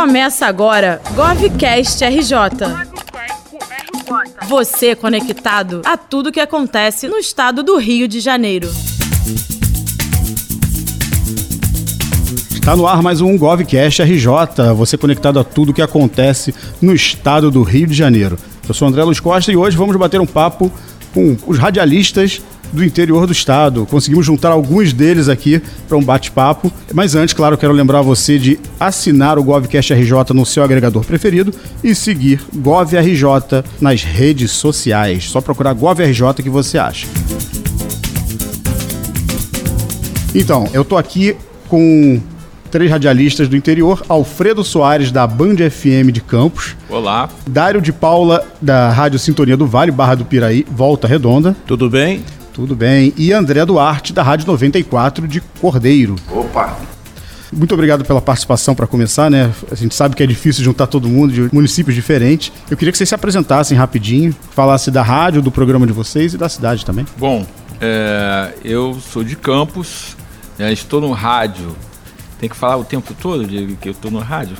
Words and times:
Começa 0.00 0.46
agora 0.46 0.98
GovCast 1.14 2.02
RJ. 2.02 2.32
Você 4.48 4.94
conectado 4.94 5.82
a 5.84 5.94
tudo 5.94 6.32
que 6.32 6.40
acontece 6.40 7.06
no 7.06 7.18
estado 7.18 7.62
do 7.62 7.76
Rio 7.76 8.08
de 8.08 8.18
Janeiro. 8.18 8.66
Está 12.50 12.74
no 12.74 12.86
ar 12.86 13.02
mais 13.02 13.20
um 13.20 13.36
GovCast 13.36 14.02
RJ, 14.02 14.72
você 14.74 14.96
conectado 14.96 15.38
a 15.38 15.44
tudo 15.44 15.74
que 15.74 15.82
acontece 15.82 16.54
no 16.80 16.94
estado 16.94 17.50
do 17.50 17.62
Rio 17.62 17.86
de 17.86 17.94
Janeiro. 17.94 18.38
Eu 18.66 18.72
sou 18.72 18.88
André 18.88 19.04
Luz 19.04 19.20
Costa 19.20 19.52
e 19.52 19.56
hoje 19.56 19.76
vamos 19.76 19.94
bater 19.96 20.18
um 20.18 20.26
papo 20.26 20.72
com 21.12 21.36
os 21.46 21.58
radialistas 21.58 22.40
do 22.72 22.84
interior 22.84 23.26
do 23.26 23.32
estado. 23.32 23.86
Conseguimos 23.86 24.26
juntar 24.26 24.50
alguns 24.50 24.92
deles 24.92 25.28
aqui 25.28 25.60
para 25.88 25.96
um 25.96 26.02
bate-papo. 26.02 26.72
Mas 26.92 27.14
antes, 27.14 27.34
claro, 27.34 27.56
quero 27.58 27.72
lembrar 27.72 28.02
você 28.02 28.38
de 28.38 28.58
assinar 28.78 29.38
o 29.38 29.42
GovCast 29.42 29.92
RJ 29.92 30.34
no 30.34 30.46
seu 30.46 30.62
agregador 30.62 31.04
preferido 31.04 31.52
e 31.82 31.94
seguir 31.94 32.40
GovRJ 32.54 33.64
nas 33.80 34.02
redes 34.02 34.50
sociais. 34.52 35.30
Só 35.30 35.40
procurar 35.40 35.72
GovRJ 35.74 36.42
que 36.42 36.50
você 36.50 36.78
acha. 36.78 37.06
Então, 40.34 40.68
eu 40.72 40.84
tô 40.84 40.96
aqui 40.96 41.36
com 41.68 42.20
três 42.70 42.90
radialistas 42.90 43.48
do 43.48 43.56
interior, 43.56 44.02
Alfredo 44.08 44.62
Soares, 44.62 45.10
da 45.10 45.26
Band 45.26 45.56
FM 45.56 46.12
de 46.12 46.20
Campos. 46.20 46.76
Olá. 46.88 47.28
Dário 47.46 47.80
de 47.80 47.92
Paula, 47.92 48.46
da 48.60 48.90
Rádio 48.90 49.18
Sintonia 49.18 49.56
do 49.56 49.66
Vale, 49.66 49.90
Barra 49.90 50.14
do 50.14 50.24
Piraí, 50.24 50.64
Volta 50.70 51.08
Redonda. 51.08 51.56
Tudo 51.66 51.90
bem? 51.90 52.22
Tudo 52.60 52.76
bem. 52.76 53.14
E 53.16 53.32
André 53.32 53.64
Duarte, 53.64 54.12
da 54.12 54.22
Rádio 54.22 54.46
94 54.46 55.26
de 55.26 55.40
Cordeiro. 55.40 56.14
Opa! 56.30 56.76
Muito 57.50 57.72
obrigado 57.72 58.04
pela 58.04 58.20
participação 58.20 58.74
para 58.74 58.86
começar, 58.86 59.30
né? 59.30 59.50
A 59.72 59.74
gente 59.74 59.94
sabe 59.94 60.14
que 60.14 60.22
é 60.22 60.26
difícil 60.26 60.62
juntar 60.62 60.86
todo 60.86 61.08
mundo 61.08 61.32
de 61.32 61.54
municípios 61.54 61.94
diferentes. 61.94 62.52
Eu 62.70 62.76
queria 62.76 62.92
que 62.92 62.98
vocês 62.98 63.08
se 63.08 63.14
apresentassem 63.14 63.78
rapidinho, 63.78 64.36
falasse 64.50 64.90
da 64.90 65.02
rádio, 65.02 65.40
do 65.40 65.50
programa 65.50 65.86
de 65.86 65.94
vocês 65.94 66.34
e 66.34 66.36
da 66.36 66.50
cidade 66.50 66.84
também. 66.84 67.06
Bom, 67.16 67.46
é, 67.80 68.52
eu 68.62 69.00
sou 69.10 69.24
de 69.24 69.36
Campos, 69.36 70.14
né, 70.58 70.70
estou 70.70 71.00
no 71.00 71.12
rádio. 71.12 71.74
Tem 72.38 72.46
que 72.46 72.54
falar 72.54 72.76
o 72.76 72.84
tempo 72.84 73.14
todo 73.14 73.46
de 73.46 73.74
que 73.80 73.88
eu 73.88 73.92
estou 73.92 74.10
no 74.10 74.18
rádio? 74.18 74.58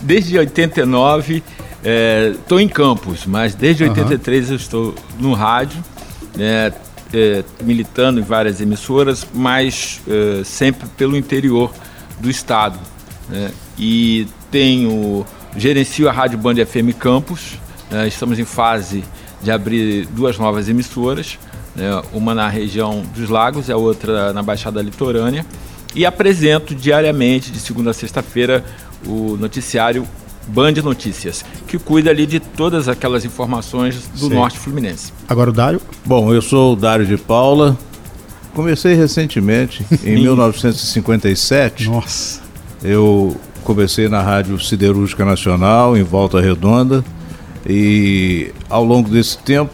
Desde 0.00 0.38
89 0.38 1.42
estou 2.32 2.60
é, 2.60 2.62
em 2.62 2.68
Campos, 2.68 3.26
mas 3.26 3.56
desde 3.56 3.82
83 3.82 4.46
uhum. 4.46 4.52
eu 4.52 4.56
estou 4.56 4.94
no 5.18 5.34
rádio. 5.34 5.82
É, 7.12 7.42
militando 7.64 8.20
em 8.20 8.22
várias 8.22 8.60
emissoras, 8.60 9.26
mas 9.34 10.00
é, 10.06 10.44
sempre 10.44 10.88
pelo 10.90 11.16
interior 11.16 11.72
do 12.20 12.30
estado. 12.30 12.78
Né? 13.28 13.50
E 13.76 14.28
tenho, 14.50 15.26
gerencio 15.56 16.08
a 16.08 16.12
Rádio 16.12 16.38
Band 16.38 16.54
FM 16.64 16.96
Campus, 16.98 17.58
né? 17.90 18.06
estamos 18.06 18.38
em 18.38 18.44
fase 18.44 19.02
de 19.42 19.50
abrir 19.50 20.06
duas 20.06 20.38
novas 20.38 20.68
emissoras, 20.68 21.38
né? 21.74 21.90
uma 22.12 22.34
na 22.34 22.48
região 22.48 23.02
dos 23.14 23.28
lagos 23.28 23.68
e 23.68 23.72
a 23.72 23.76
outra 23.76 24.32
na 24.32 24.42
Baixada 24.42 24.80
Litorânea, 24.82 25.44
e 25.94 26.06
apresento 26.06 26.74
diariamente, 26.74 27.50
de 27.50 27.58
segunda 27.58 27.90
a 27.90 27.94
sexta-feira, 27.94 28.64
o 29.06 29.36
noticiário 29.36 30.06
Band 30.50 30.72
Notícias, 30.82 31.44
que 31.66 31.78
cuida 31.78 32.10
ali 32.10 32.26
de 32.26 32.40
todas 32.40 32.88
aquelas 32.88 33.24
informações 33.24 34.08
do 34.14 34.28
Sim. 34.28 34.34
Norte 34.34 34.58
Fluminense. 34.58 35.12
Agora 35.28 35.50
o 35.50 35.52
Dário? 35.52 35.80
Bom, 36.04 36.34
eu 36.34 36.42
sou 36.42 36.72
o 36.72 36.76
Dário 36.76 37.06
de 37.06 37.16
Paula. 37.16 37.78
Comecei 38.52 38.94
recentemente, 38.94 39.86
em 40.04 40.16
1957. 40.16 41.88
Nossa. 41.88 42.40
Eu 42.82 43.36
comecei 43.62 44.08
na 44.08 44.20
Rádio 44.20 44.58
Siderúrgica 44.58 45.24
Nacional, 45.24 45.96
em 45.96 46.02
Volta 46.02 46.40
Redonda, 46.40 47.04
e 47.64 48.52
ao 48.68 48.84
longo 48.84 49.08
desse 49.08 49.38
tempo, 49.38 49.72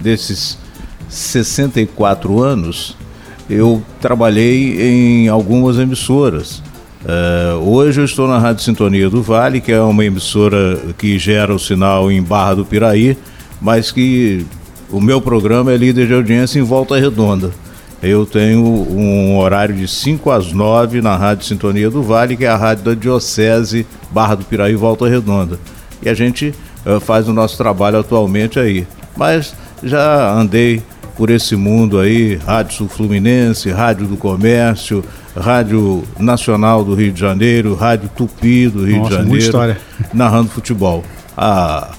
desses 0.00 0.58
64 1.08 2.42
anos, 2.42 2.96
eu 3.48 3.80
trabalhei 4.00 4.80
em 4.80 5.28
algumas 5.28 5.78
emissoras 5.78 6.62
Uh, 7.04 7.58
hoje 7.68 8.00
eu 8.00 8.04
estou 8.06 8.26
na 8.26 8.38
Rádio 8.38 8.64
Sintonia 8.64 9.10
do 9.10 9.22
Vale, 9.22 9.60
que 9.60 9.70
é 9.70 9.80
uma 9.80 10.02
emissora 10.02 10.80
que 10.96 11.18
gera 11.18 11.54
o 11.54 11.58
sinal 11.58 12.10
em 12.10 12.22
Barra 12.22 12.54
do 12.54 12.64
Piraí, 12.64 13.14
mas 13.60 13.92
que 13.92 14.46
o 14.90 15.00
meu 15.02 15.20
programa 15.20 15.70
é 15.70 15.76
líder 15.76 16.06
de 16.06 16.14
audiência 16.14 16.58
em 16.58 16.62
Volta 16.62 16.98
Redonda. 16.98 17.50
Eu 18.02 18.24
tenho 18.24 18.64
um 18.64 19.36
horário 19.36 19.74
de 19.74 19.86
5 19.86 20.30
às 20.30 20.52
9 20.52 21.02
na 21.02 21.14
Rádio 21.14 21.44
Sintonia 21.44 21.90
do 21.90 22.02
Vale, 22.02 22.38
que 22.38 22.46
é 22.46 22.48
a 22.48 22.56
rádio 22.56 22.84
da 22.84 22.94
Diocese 22.94 23.86
Barra 24.10 24.36
do 24.36 24.44
Piraí 24.44 24.74
Volta 24.74 25.06
Redonda. 25.06 25.58
E 26.02 26.08
a 26.08 26.14
gente 26.14 26.54
uh, 26.86 26.98
faz 27.00 27.28
o 27.28 27.34
nosso 27.34 27.58
trabalho 27.58 27.98
atualmente 27.98 28.58
aí. 28.58 28.86
Mas 29.14 29.54
já 29.82 30.32
andei 30.32 30.82
por 31.16 31.28
esse 31.28 31.54
mundo 31.54 31.98
aí, 31.98 32.36
Rádio 32.36 32.76
Sul 32.76 32.88
Fluminense, 32.88 33.70
Rádio 33.70 34.06
do 34.06 34.16
Comércio, 34.16 35.04
Rádio 35.36 36.04
Nacional 36.18 36.84
do 36.84 36.94
Rio 36.94 37.12
de 37.12 37.20
Janeiro, 37.20 37.74
Rádio 37.74 38.08
Tupi 38.16 38.68
do 38.68 38.84
Rio 38.84 38.98
Nossa, 38.98 39.10
de 39.10 39.16
Janeiro, 39.16 39.38
história. 39.38 39.78
narrando 40.14 40.48
futebol. 40.50 41.04
Ah, 41.36 41.90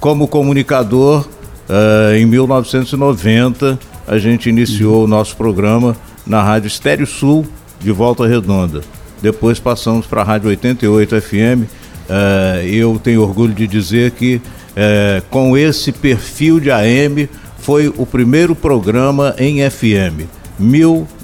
como 0.00 0.28
comunicador, 0.28 1.28
uh, 1.68 2.14
em 2.14 2.24
1990, 2.24 3.78
a 4.06 4.18
gente 4.18 4.48
iniciou 4.48 4.98
uhum. 4.98 5.04
o 5.04 5.06
nosso 5.06 5.36
programa 5.36 5.96
na 6.26 6.42
Rádio 6.42 6.68
Estéreo 6.68 7.06
Sul, 7.06 7.46
de 7.80 7.90
Volta 7.90 8.26
Redonda. 8.26 8.82
Depois 9.20 9.58
passamos 9.58 10.06
para 10.06 10.20
a 10.20 10.24
Rádio 10.24 10.50
88 10.50 11.20
FM. 11.20 11.32
Uh, 11.32 12.66
eu 12.66 13.00
tenho 13.02 13.22
orgulho 13.22 13.52
de 13.52 13.66
dizer 13.66 14.12
que, 14.12 14.36
uh, 14.36 15.22
com 15.30 15.56
esse 15.56 15.90
perfil 15.90 16.60
de 16.60 16.70
AM, 16.70 17.28
foi 17.58 17.88
o 17.88 18.06
primeiro 18.06 18.54
programa 18.54 19.34
em 19.38 19.68
FM. 19.68 20.28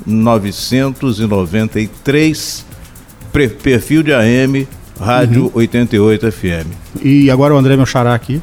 1993, 0.06 2.64
perfil 3.62 4.02
de 4.02 4.12
AM, 4.12 4.66
Rádio 5.00 5.44
uhum. 5.44 5.52
88 5.54 6.32
FM. 6.32 6.66
E 7.02 7.30
agora 7.30 7.54
o 7.54 7.58
André 7.58 7.76
meu 7.76 7.86
xará 7.86 8.14
aqui. 8.14 8.42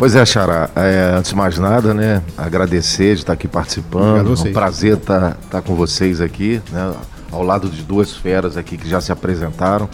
Pois 0.00 0.14
é, 0.14 0.24
Xará, 0.24 0.70
é, 0.74 1.14
antes 1.14 1.30
de 1.30 1.36
mais 1.36 1.58
nada, 1.58 1.92
né, 1.92 2.22
agradecer 2.38 3.16
de 3.16 3.20
estar 3.20 3.34
aqui 3.34 3.46
participando, 3.46 4.34
é 4.34 4.48
um 4.48 4.50
prazer 4.50 4.96
estar, 4.96 5.36
estar 5.44 5.60
com 5.60 5.74
vocês 5.74 6.22
aqui, 6.22 6.58
né, 6.72 6.94
ao 7.30 7.42
lado 7.42 7.68
de 7.68 7.82
duas 7.82 8.16
feras 8.16 8.56
aqui 8.56 8.78
que 8.78 8.88
já 8.88 8.98
se 9.02 9.12
apresentaram. 9.12 9.90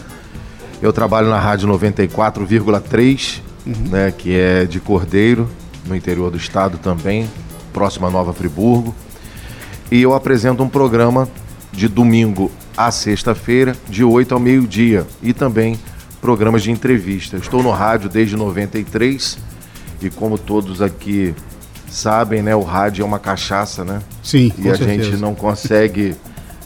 Eu 0.80 0.92
trabalho 0.92 1.28
na 1.28 1.40
Rádio 1.40 1.68
94,3, 1.68 3.42
uhum. 3.66 3.72
né, 3.90 4.14
que 4.16 4.38
é 4.38 4.64
de 4.64 4.78
Cordeiro, 4.78 5.50
no 5.84 5.96
interior 5.96 6.30
do 6.30 6.36
estado 6.36 6.78
também, 6.78 7.28
próximo 7.72 8.06
a 8.06 8.10
Nova 8.10 8.32
Friburgo. 8.32 8.94
E 9.90 10.02
eu 10.02 10.14
apresento 10.14 10.62
um 10.62 10.68
programa 10.68 11.28
de 11.72 11.88
domingo 11.88 12.50
a 12.76 12.90
sexta-feira, 12.90 13.74
de 13.88 14.04
8 14.04 14.34
ao 14.34 14.40
meio-dia. 14.40 15.06
E 15.22 15.32
também 15.32 15.78
programas 16.20 16.62
de 16.62 16.70
entrevista. 16.70 17.36
Estou 17.36 17.62
no 17.62 17.70
rádio 17.70 18.08
desde 18.08 18.36
93 18.36 19.38
e 20.02 20.10
como 20.10 20.36
todos 20.36 20.82
aqui 20.82 21.34
sabem, 21.88 22.42
né, 22.42 22.54
o 22.54 22.62
rádio 22.62 23.02
é 23.02 23.06
uma 23.06 23.18
cachaça, 23.18 23.84
né? 23.84 24.00
Sim, 24.22 24.52
E 24.58 24.68
a 24.68 24.76
certeza. 24.76 25.04
gente 25.04 25.16
não 25.20 25.34
consegue 25.34 26.16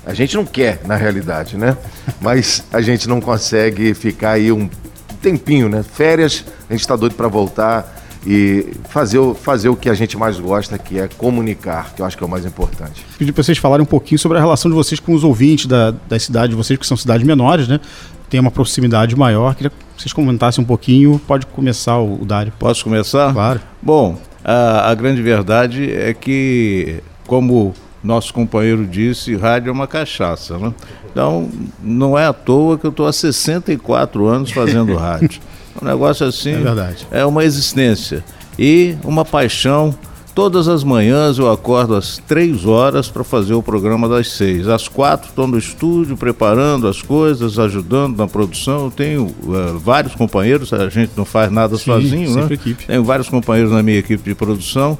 a 0.07 0.15
gente 0.15 0.35
não 0.35 0.47
quer, 0.47 0.81
na 0.87 0.97
realidade, 0.97 1.59
né? 1.59 1.77
Mas 2.21 2.65
a 2.73 2.81
gente 2.81 3.07
não 3.07 3.21
consegue 3.21 3.93
ficar 3.93 4.33
aí 4.33 4.51
um 4.51 4.69
tempinho, 5.21 5.69
né? 5.69 5.83
Férias, 5.83 6.45
a 6.69 6.73
gente 6.73 6.81
está 6.81 6.97
doido 6.97 7.15
para 7.15 7.29
voltar 7.29 8.00
e 8.27 8.75
fazer, 8.89 9.19
o, 9.19 9.35
fazer 9.35 9.69
o 9.69 9.77
que 9.77 9.89
a 9.89 9.95
gente 9.95 10.17
mais 10.17 10.39
gosta, 10.39 10.79
que 10.79 10.99
é 10.99 11.09
comunicar, 11.09 11.95
que 11.95 12.03
eu 12.03 12.07
acho 12.07 12.17
que 12.17 12.23
é 12.23 12.27
o 12.27 12.31
mais 12.31 12.45
importante. 12.45 13.05
Pedi 13.19 13.33
para 13.33 13.43
vocês 13.43 13.59
falarem 13.59 13.83
um 13.83 13.87
pouquinho 13.87 14.19
sobre 14.19 14.39
a 14.39 14.41
relação 14.41 14.71
de 14.71 14.77
vocês 14.77 15.01
com 15.01 15.15
os 15.15 15.25
ouvintes 15.25 15.67
da, 15.67 15.93
da 16.09 16.19
cidade 16.19 16.51
de 16.51 16.57
vocês, 16.57 16.79
que 16.79 16.87
são 16.87 16.97
cidades 16.97 17.27
menores, 17.27 17.67
né? 17.67 17.81
Tem 18.29 18.39
uma 18.39 18.51
proximidade 18.51 19.17
maior. 19.17 19.55
Queria 19.55 19.71
que 19.71 19.77
vocês 19.97 20.13
comentassem 20.13 20.63
um 20.63 20.67
pouquinho. 20.67 21.21
Pode 21.27 21.47
começar 21.47 21.99
o, 21.99 22.23
o 22.23 22.25
Dário. 22.25 22.53
Posso 22.59 22.85
começar? 22.85 23.33
Claro. 23.33 23.61
Bom, 23.83 24.19
a, 24.45 24.91
a 24.91 24.95
grande 24.95 25.21
verdade 25.23 25.91
é 25.91 26.15
que, 26.15 27.01
como 27.27 27.75
nosso 28.05 28.33
companheiro 28.33 28.87
disse, 28.87 29.35
rádio 29.35 29.71
é 29.71 29.73
uma 29.73 29.87
cachaça, 29.87 30.59
né? 30.59 30.73
Então, 31.11 31.51
não 31.83 32.17
é 32.17 32.27
à 32.27 32.33
toa 32.33 32.79
que 32.79 32.87
eu 32.87 32.91
estou 32.91 33.07
há 33.07 33.13
64 33.13 34.27
anos 34.27 34.53
fazendo 34.53 34.95
rádio. 34.97 35.41
Um 35.81 35.85
negócio 35.85 36.27
assim. 36.27 36.53
É 36.53 36.59
verdade. 36.59 37.07
É 37.11 37.25
uma 37.25 37.45
existência. 37.45 38.25
E 38.59 38.97
uma 39.05 39.25
paixão. 39.25 39.95
Todas 40.33 40.69
as 40.69 40.85
manhãs 40.85 41.39
eu 41.39 41.51
acordo 41.51 41.97
às 41.97 42.17
três 42.17 42.65
horas 42.65 43.09
para 43.09 43.25
fazer 43.25 43.53
o 43.53 43.63
programa 43.63 44.09
das 44.09 44.31
seis. 44.31 44.69
Às 44.69 44.87
quatro 44.87 45.29
estou 45.29 45.47
no 45.47 45.59
estúdio 45.59 46.17
preparando 46.17 46.87
as 46.87 47.03
coisas, 47.03 47.59
ajudando 47.59 48.17
na 48.17 48.29
produção. 48.29 48.85
Eu 48.85 48.91
tenho 48.93 49.27
uh, 49.27 49.79
vários 49.79 50.15
companheiros, 50.15 50.73
a 50.73 50.89
gente 50.89 51.13
não 51.17 51.25
faz 51.25 51.51
nada 51.51 51.77
Sim, 51.77 51.85
sozinho, 51.85 52.35
né? 52.37 52.47
Equipe. 52.49 52.87
Tenho 52.87 53.03
vários 53.03 53.29
companheiros 53.29 53.73
na 53.73 53.83
minha 53.83 53.99
equipe 53.99 54.23
de 54.23 54.35
produção. 54.35 54.97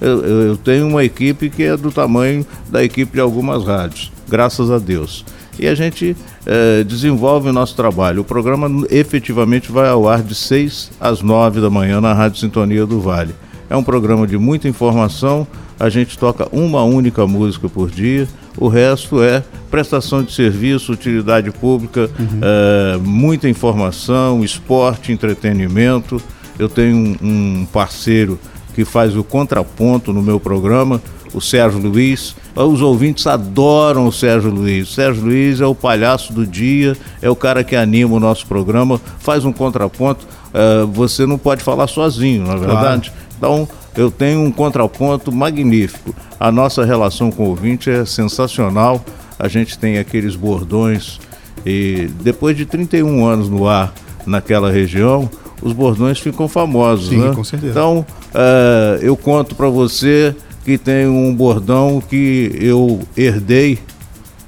Eu, 0.00 0.24
eu, 0.24 0.40
eu 0.50 0.56
tenho 0.56 0.86
uma 0.86 1.04
equipe 1.04 1.50
que 1.50 1.64
é 1.64 1.76
do 1.76 1.90
tamanho 1.90 2.46
da 2.70 2.82
equipe 2.82 3.12
de 3.12 3.20
algumas 3.20 3.64
rádios, 3.64 4.12
graças 4.28 4.70
a 4.70 4.78
Deus. 4.78 5.24
E 5.58 5.66
a 5.66 5.74
gente 5.74 6.16
é, 6.46 6.84
desenvolve 6.84 7.48
o 7.48 7.52
nosso 7.52 7.74
trabalho. 7.74 8.22
O 8.22 8.24
programa 8.24 8.86
efetivamente 8.90 9.70
vai 9.72 9.88
ao 9.88 10.08
ar 10.08 10.22
de 10.22 10.34
6 10.34 10.92
às 11.00 11.22
9 11.22 11.60
da 11.60 11.70
manhã 11.70 12.00
na 12.00 12.12
Rádio 12.12 12.40
Sintonia 12.40 12.86
do 12.86 13.00
Vale. 13.00 13.34
É 13.70 13.76
um 13.76 13.82
programa 13.82 14.26
de 14.26 14.38
muita 14.38 14.68
informação, 14.68 15.46
a 15.78 15.88
gente 15.88 16.18
toca 16.18 16.48
uma 16.50 16.82
única 16.82 17.26
música 17.26 17.68
por 17.68 17.90
dia, 17.90 18.26
o 18.56 18.66
resto 18.66 19.22
é 19.22 19.42
prestação 19.70 20.22
de 20.22 20.32
serviço, 20.32 20.92
utilidade 20.92 21.50
pública, 21.50 22.10
uhum. 22.18 22.40
é, 22.42 22.98
muita 22.98 23.48
informação, 23.48 24.42
esporte, 24.42 25.12
entretenimento. 25.12 26.20
Eu 26.58 26.68
tenho 26.68 26.96
um, 26.96 27.16
um 27.22 27.66
parceiro 27.66 28.38
que 28.74 28.84
faz 28.84 29.16
o 29.16 29.22
contraponto 29.22 30.12
no 30.12 30.22
meu 30.22 30.40
programa, 30.40 31.00
o 31.34 31.40
Sérgio 31.40 31.80
Luiz. 31.80 32.34
Os 32.54 32.80
ouvintes 32.80 33.26
adoram 33.26 34.06
o 34.06 34.12
Sérgio 34.12 34.50
Luiz. 34.50 34.90
O 34.90 34.92
Sérgio 34.92 35.24
Luiz 35.24 35.60
é 35.60 35.66
o 35.66 35.74
palhaço 35.74 36.32
do 36.32 36.46
dia, 36.46 36.96
é 37.20 37.28
o 37.30 37.36
cara 37.36 37.62
que 37.62 37.76
anima 37.76 38.14
o 38.14 38.20
nosso 38.20 38.46
programa, 38.46 39.00
faz 39.18 39.44
um 39.44 39.52
contraponto. 39.52 40.26
Uh, 40.48 40.86
você 40.86 41.26
não 41.26 41.38
pode 41.38 41.62
falar 41.62 41.86
sozinho, 41.86 42.46
na 42.46 42.54
é 42.54 42.58
verdade. 42.58 43.10
Claro. 43.10 43.28
Então, 43.36 43.68
eu 43.96 44.10
tenho 44.10 44.40
um 44.40 44.50
contraponto 44.50 45.30
magnífico. 45.30 46.14
A 46.38 46.50
nossa 46.50 46.84
relação 46.84 47.30
com 47.30 47.44
o 47.44 47.48
ouvinte 47.48 47.90
é 47.90 48.04
sensacional. 48.04 49.04
A 49.38 49.48
gente 49.48 49.78
tem 49.78 49.98
aqueles 49.98 50.34
bordões 50.34 51.20
e 51.64 52.08
depois 52.20 52.56
de 52.56 52.64
31 52.64 53.26
anos 53.26 53.48
no 53.48 53.68
ar 53.68 53.92
naquela 54.26 54.70
região, 54.70 55.28
os 55.62 55.72
bordões 55.72 56.18
ficam 56.18 56.48
famosos, 56.48 57.08
Sim, 57.08 57.18
né? 57.18 57.34
com 57.34 57.42
certeza. 57.42 57.72
Então, 57.72 58.06
uh, 58.34 59.02
eu 59.02 59.16
conto 59.16 59.54
para 59.54 59.68
você 59.68 60.34
que 60.64 60.76
tem 60.78 61.06
um 61.06 61.34
bordão 61.34 62.00
que 62.00 62.50
eu 62.60 63.00
herdei 63.16 63.78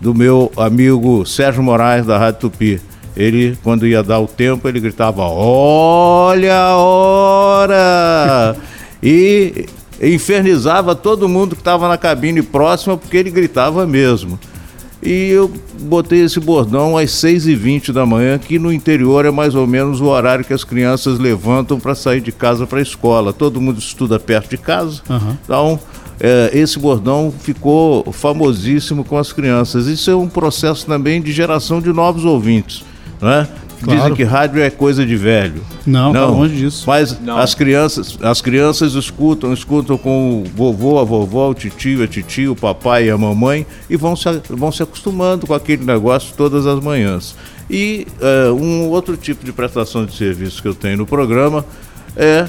do 0.01 0.15
meu 0.15 0.51
amigo 0.57 1.25
Sérgio 1.27 1.63
Moraes 1.63 2.07
da 2.07 2.19
Rádio 2.19 2.41
Tupi. 2.41 2.81
Ele, 3.17 3.59
quando 3.63 3.87
ia 3.87 4.03
dar 4.03 4.21
o 4.21 4.27
tempo, 4.27 4.69
ele 4.69 4.81
gritava: 4.81 5.23
Olha 5.23 6.57
a 6.57 6.77
hora! 6.77 8.57
e 9.03 9.67
infernizava 10.01 10.95
todo 10.95 11.29
mundo 11.29 11.55
que 11.55 11.61
estava 11.61 11.89
na 11.89 11.99
cabine 11.99 12.43
próxima 12.43 12.97
porque 12.97 13.17
ele 13.17 13.31
gritava 13.31 13.87
mesmo. 13.87 14.39
E 15.03 15.31
eu 15.31 15.51
botei 15.81 16.23
esse 16.23 16.39
bordão 16.39 16.97
às 16.97 17.11
6h20 17.11 17.91
da 17.93 18.05
manhã, 18.05 18.39
que 18.39 18.59
no 18.59 18.73
interior 18.73 19.25
é 19.25 19.31
mais 19.31 19.55
ou 19.55 19.67
menos 19.67 20.01
o 20.01 20.07
horário 20.07 20.45
que 20.45 20.53
as 20.53 20.63
crianças 20.63 21.19
levantam 21.19 21.81
para 21.81 21.95
sair 21.95 22.21
de 22.21 22.31
casa 22.31 22.67
para 22.67 22.81
a 22.81 22.83
escola. 22.83 23.33
Todo 23.33 23.61
mundo 23.61 23.79
estuda 23.79 24.21
perto 24.21 24.51
de 24.51 24.59
casa. 24.59 25.01
Uhum. 25.09 25.37
Então, 25.43 25.81
é, 26.21 26.51
esse 26.53 26.79
bordão 26.79 27.33
ficou 27.41 28.13
famosíssimo 28.13 29.03
com 29.03 29.17
as 29.17 29.33
crianças. 29.33 29.87
Isso 29.87 30.11
é 30.11 30.15
um 30.15 30.29
processo 30.29 30.85
também 30.85 31.23
de 31.23 31.33
geração 31.33 31.81
de 31.81 31.91
novos 31.93 32.27
ouvintes. 32.27 32.85
Né? 33.23 33.49
Claro. 33.83 33.99
Dizem 33.99 34.15
que 34.15 34.25
rádio 34.25 34.63
é 34.63 34.69
coisa 34.69 35.07
de 35.07 35.17
velho. 35.17 35.63
Não, 35.87 36.13
tá 36.13 36.21
não. 36.21 36.27
Tá 36.29 36.37
longe 36.37 36.55
disso. 36.55 36.85
Mas 36.87 37.19
não. 37.19 37.39
as 37.39 37.55
crianças, 37.55 38.19
as 38.21 38.43
crianças 38.43 38.93
escutam, 38.95 39.53
escutam 39.55 39.97
com 39.97 40.43
o 40.43 40.45
vovô, 40.55 40.99
a 40.99 41.05
vovó, 41.05 41.51
o 41.51 41.55
tio, 41.55 42.03
a 42.03 42.07
titio, 42.07 42.53
o 42.53 42.57
papai 42.57 43.07
e 43.07 43.11
a 43.11 43.17
mamãe 43.17 43.67
e 43.89 43.97
vão 43.97 44.15
se, 44.15 44.25
vão 44.51 44.71
se 44.71 44.83
acostumando 44.83 45.47
com 45.47 45.55
aquele 45.55 45.85
negócio 45.85 46.35
todas 46.37 46.67
as 46.67 46.79
manhãs. 46.81 47.35
E 47.71 48.07
uh, 48.21 48.53
um 48.53 48.89
outro 48.89 49.17
tipo 49.17 49.45
de 49.45 49.53
prestação 49.53 50.05
de 50.05 50.15
serviço 50.15 50.61
que 50.61 50.69
eu 50.69 50.75
tenho 50.75 50.99
no 50.99 51.07
programa 51.07 51.65
é 52.17 52.47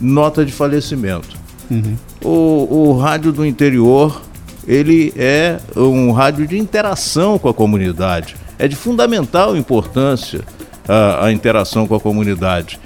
nota 0.00 0.44
de 0.44 0.52
falecimento. 0.52 1.36
Uhum. 1.70 1.96
O, 2.22 2.90
o 2.90 2.98
rádio 2.98 3.30
do 3.32 3.44
interior, 3.44 4.22
ele 4.66 5.12
é 5.16 5.58
um 5.76 6.12
rádio 6.12 6.46
de 6.46 6.56
interação 6.58 7.38
com 7.38 7.48
a 7.48 7.54
comunidade. 7.54 8.36
É 8.58 8.66
de 8.66 8.76
fundamental 8.76 9.56
importância 9.56 10.40
a, 10.88 11.26
a 11.26 11.32
interação 11.32 11.86
com 11.86 11.94
a 11.94 12.00
comunidade. 12.00 12.78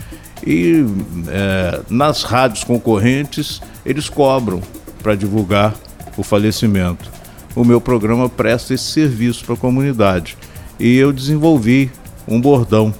E 0.47 0.85
é, 1.29 1.81
nas 1.89 2.23
rádios 2.23 2.65
concorrentes, 2.65 3.61
eles 3.85 4.09
cobram 4.09 4.61
para 5.03 5.15
divulgar 5.15 5.75
o 6.17 6.23
falecimento. 6.23 7.11
O 7.55 7.65
meu 7.65 7.81
programa 7.81 8.29
presta 8.29 8.75
esse 8.75 8.85
serviço 8.85 9.45
para 9.45 9.55
a 9.55 9.59
comunidade. 9.59 10.37
E 10.79 10.97
eu 10.97 11.13
desenvolvi 11.13 11.91
um 12.27 12.41
bordão 12.41 12.95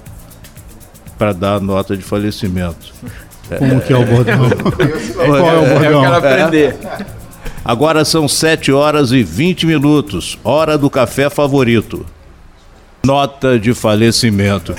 para 1.17 1.33
dar 1.33 1.59
nota 1.59 1.95
de 1.95 2.03
falecimento. 2.03 2.93
Como 3.57 3.81
que 3.81 3.93
é 3.93 3.97
o 3.97 4.05
bordão? 4.05 4.49
Qual 5.15 5.37
é 5.37 5.57
o 5.57 5.69
bordão? 5.69 5.91
Eu 5.91 6.01
quero 6.01 6.15
aprender. 6.15 6.77
Agora 7.63 8.03
são 8.03 8.27
7 8.27 8.71
horas 8.71 9.11
e 9.11 9.23
20 9.23 9.67
minutos, 9.67 10.37
hora 10.43 10.77
do 10.77 10.89
café 10.89 11.29
favorito. 11.29 12.05
Nota 13.05 13.59
de 13.59 13.73
falecimento. 13.73 14.75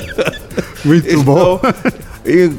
Muito 0.84 1.08
então, 1.08 1.22
bom. 1.22 1.60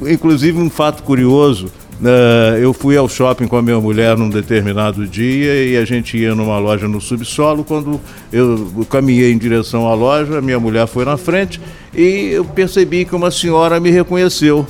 Inclusive 0.07 0.59
um 0.59 0.69
fato 0.69 1.03
curioso, 1.03 1.71
Uh, 2.01 2.57
eu 2.57 2.73
fui 2.73 2.97
ao 2.97 3.07
shopping 3.07 3.47
com 3.47 3.55
a 3.55 3.61
minha 3.61 3.79
mulher 3.79 4.17
num 4.17 4.29
determinado 4.29 5.07
dia 5.07 5.63
e 5.63 5.77
a 5.77 5.85
gente 5.85 6.17
ia 6.17 6.35
numa 6.35 6.59
loja 6.59 6.87
no 6.87 6.99
subsolo. 6.99 7.63
Quando 7.63 8.01
eu 8.33 8.85
caminhei 8.89 9.31
em 9.31 9.37
direção 9.37 9.87
à 9.87 9.93
loja, 9.93 10.39
a 10.39 10.41
minha 10.41 10.59
mulher 10.59 10.87
foi 10.87 11.05
na 11.05 11.15
frente 11.15 11.59
e 11.95 12.31
eu 12.33 12.43
percebi 12.43 13.05
que 13.05 13.15
uma 13.15 13.31
senhora 13.31 13.79
me 13.79 13.89
reconheceu. 13.91 14.67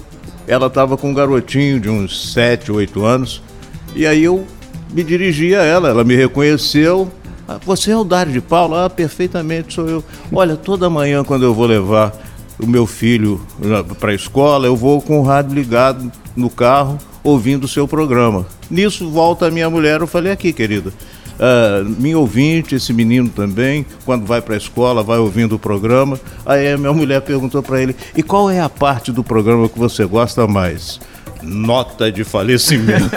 Ela 0.48 0.68
estava 0.68 0.96
com 0.98 1.10
um 1.10 1.14
garotinho 1.14 1.80
de 1.80 1.90
uns 1.90 2.32
7, 2.32 2.72
8 2.72 3.04
anos. 3.04 3.42
E 3.96 4.06
aí 4.06 4.24
eu 4.24 4.46
me 4.94 5.04
dirigi 5.04 5.56
a 5.56 5.64
ela, 5.64 5.90
ela 5.90 6.04
me 6.04 6.16
reconheceu. 6.16 7.12
Ah, 7.48 7.60
você 7.64 7.92
é 7.92 7.98
o 7.98 8.04
Dário 8.04 8.34
de 8.34 8.42
Paula? 8.42 8.86
Ah, 8.86 8.90
perfeitamente, 8.90 9.74
sou 9.74 9.88
eu. 9.88 10.04
Olha, 10.32 10.56
toda 10.56 10.90
manhã 10.90 11.24
quando 11.24 11.44
eu 11.44 11.54
vou 11.54 11.66
levar 11.66 12.14
o 12.60 12.66
meu 12.66 12.88
filho 12.88 13.42
para 14.00 14.12
a 14.12 14.16
escola, 14.16 14.66
eu 14.66 14.76
vou 14.76 15.02
com 15.02 15.20
o 15.20 15.24
rádio 15.24 15.54
ligado 15.54 16.12
no 16.36 16.50
carro, 16.50 16.98
ouvindo 17.24 17.66
o 17.66 17.68
seu 17.68 17.88
programa. 17.88 18.46
Nisso 18.70 19.10
volta 19.10 19.48
a 19.48 19.52
minha 19.52 19.70
mulher, 19.70 20.02
eu 20.02 20.08
falei 20.08 20.32
aqui, 20.32 20.54
querida, 20.54 20.92
Uh, 21.36 21.84
minha 22.00 22.18
ouvinte, 22.18 22.76
esse 22.76 22.94
menino 22.94 23.30
também, 23.30 23.86
quando 24.06 24.26
vai 24.26 24.42
para 24.42 24.54
a 24.54 24.58
escola, 24.58 25.04
vai 25.04 25.18
ouvindo 25.18 25.56
o 25.56 25.60
programa. 25.60 26.18
Aí 26.46 26.72
a 26.72 26.78
minha 26.78 26.94
mulher 26.94 27.22
perguntou 27.22 27.62
para 27.62 27.82
ele: 27.82 27.96
e 28.16 28.24
qual 28.24 28.50
é 28.50 28.62
a 28.62 28.70
parte 28.70 29.12
do 29.12 29.24
programa 29.24 29.68
que 29.68 29.78
você 29.78 30.06
gosta 30.06 30.48
mais? 30.48 31.00
Nota 31.46 32.12
de 32.12 32.24
falecimento. 32.24 33.10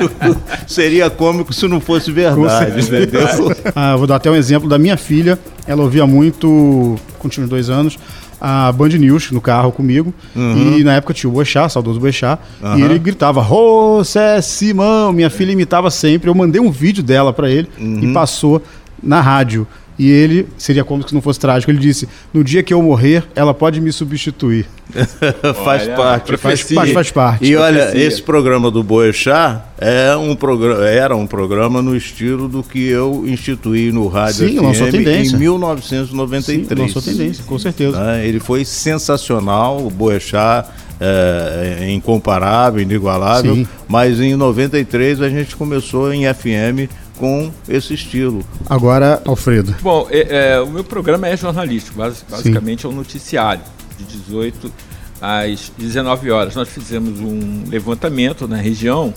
Seria 0.66 1.10
cômico 1.10 1.52
se 1.52 1.68
não 1.68 1.80
fosse 1.80 2.10
verdade, 2.10 2.80
entendeu? 2.80 3.26
Ah, 3.74 3.96
vou 3.96 4.06
dar 4.06 4.16
até 4.16 4.30
um 4.30 4.34
exemplo 4.34 4.68
da 4.68 4.78
minha 4.78 4.96
filha. 4.96 5.38
Ela 5.66 5.82
ouvia 5.82 6.06
muito, 6.06 6.96
com 7.18 7.28
tinha 7.28 7.44
uns 7.44 7.50
dois 7.50 7.68
anos, 7.68 7.98
a 8.40 8.70
Band 8.72 8.88
News 8.88 9.30
no 9.30 9.40
carro 9.40 9.72
comigo. 9.72 10.14
Uhum. 10.34 10.78
E 10.78 10.84
na 10.84 10.94
época 10.94 11.12
tinha 11.12 11.28
o 11.28 11.32
Boechat, 11.32 11.72
saudoso 11.72 12.00
Boechat. 12.00 12.40
Uhum. 12.62 12.78
E 12.78 12.82
ele 12.82 12.98
gritava, 12.98 13.42
José 13.42 14.40
Simão. 14.40 15.12
Minha 15.12 15.30
filha 15.30 15.52
imitava 15.52 15.90
sempre. 15.90 16.30
Eu 16.30 16.34
mandei 16.34 16.60
um 16.60 16.70
vídeo 16.70 17.02
dela 17.02 17.32
para 17.32 17.50
ele 17.50 17.68
uhum. 17.78 18.00
e 18.02 18.12
passou 18.12 18.62
na 19.02 19.20
rádio. 19.20 19.66
E 19.98 20.10
ele, 20.10 20.46
seria 20.58 20.84
como 20.84 21.06
se 21.06 21.14
não 21.14 21.22
fosse 21.22 21.40
trágico, 21.40 21.70
ele 21.70 21.78
disse: 21.78 22.08
No 22.32 22.44
dia 22.44 22.62
que 22.62 22.72
eu 22.72 22.82
morrer, 22.82 23.24
ela 23.34 23.54
pode 23.54 23.80
me 23.80 23.90
substituir. 23.90 24.66
faz 25.64 25.82
olha, 25.82 25.96
parte, 25.96 26.36
faz, 26.36 26.60
faz, 26.62 26.92
faz, 26.92 27.10
parte. 27.10 27.46
E 27.46 27.56
olha, 27.56 27.96
esse 27.96 28.22
programa 28.22 28.70
do 28.70 28.82
Boechat 28.82 29.62
é 29.78 30.14
um 30.16 30.36
programa, 30.36 30.86
era 30.86 31.16
um 31.16 31.26
programa 31.26 31.82
no 31.82 31.96
estilo 31.96 32.46
do 32.46 32.62
que 32.62 32.86
eu 32.86 33.24
instituí 33.26 33.90
no 33.90 34.06
Rádio 34.06 34.48
Sim, 34.48 34.58
FM 34.58 34.90
tendência. 34.90 35.36
em 35.36 35.38
1993. 35.40 36.68
Sim, 36.68 36.74
lançou 36.74 37.02
tendência, 37.02 37.44
com 37.44 37.58
certeza. 37.58 37.96
Ah, 38.00 38.24
ele 38.24 38.38
foi 38.38 38.64
sensacional, 38.64 39.84
o 39.84 39.90
Boechat. 39.90 40.68
É, 40.98 41.80
é, 41.80 41.90
incomparável, 41.90 42.80
inigualável, 42.80 43.54
Sim. 43.54 43.68
mas 43.86 44.18
em 44.18 44.34
93 44.34 45.20
a 45.20 45.28
gente 45.28 45.54
começou 45.54 46.10
em 46.10 46.22
FM 46.32 46.90
com 47.16 47.50
esse 47.68 47.94
estilo. 47.94 48.44
Agora, 48.68 49.22
Alfredo. 49.24 49.74
Bom, 49.82 50.06
é, 50.10 50.54
é, 50.54 50.60
o 50.60 50.68
meu 50.68 50.84
programa 50.84 51.26
é 51.28 51.36
jornalístico, 51.36 51.98
basicamente 51.98 52.82
Sim. 52.82 52.88
é 52.88 52.90
um 52.90 52.94
noticiário, 52.94 53.62
de 53.98 54.04
18 54.04 54.72
às 55.20 55.72
19 55.76 56.30
horas. 56.30 56.54
Nós 56.54 56.68
fizemos 56.68 57.20
um 57.20 57.64
levantamento 57.68 58.46
na 58.46 58.56
região, 58.56 59.12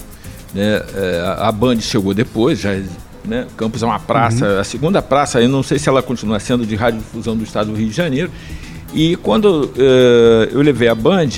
né, 0.53 0.81
é, 0.95 1.35
a 1.37 1.51
Band 1.51 1.79
chegou 1.81 2.13
depois, 2.13 2.59
já 2.59 2.71
né? 3.25 3.45
Campos 3.57 3.83
é 3.83 3.85
uma 3.85 3.99
praça, 3.99 4.45
uhum. 4.45 4.59
a 4.59 4.63
segunda 4.63 5.01
praça, 5.01 5.41
eu 5.41 5.49
não 5.49 5.61
sei 5.61 5.77
se 5.77 5.89
ela 5.89 6.01
continua 6.01 6.39
sendo 6.39 6.65
de 6.65 6.75
radiodifusão 6.75 7.35
do 7.35 7.43
estado 7.43 7.69
do 7.69 7.77
Rio 7.77 7.89
de 7.89 7.95
Janeiro. 7.95 8.31
E 8.93 9.15
quando 9.17 9.65
uh, 9.65 10.49
eu 10.51 10.61
levei 10.61 10.87
a 10.87 10.95
Band, 10.95 11.29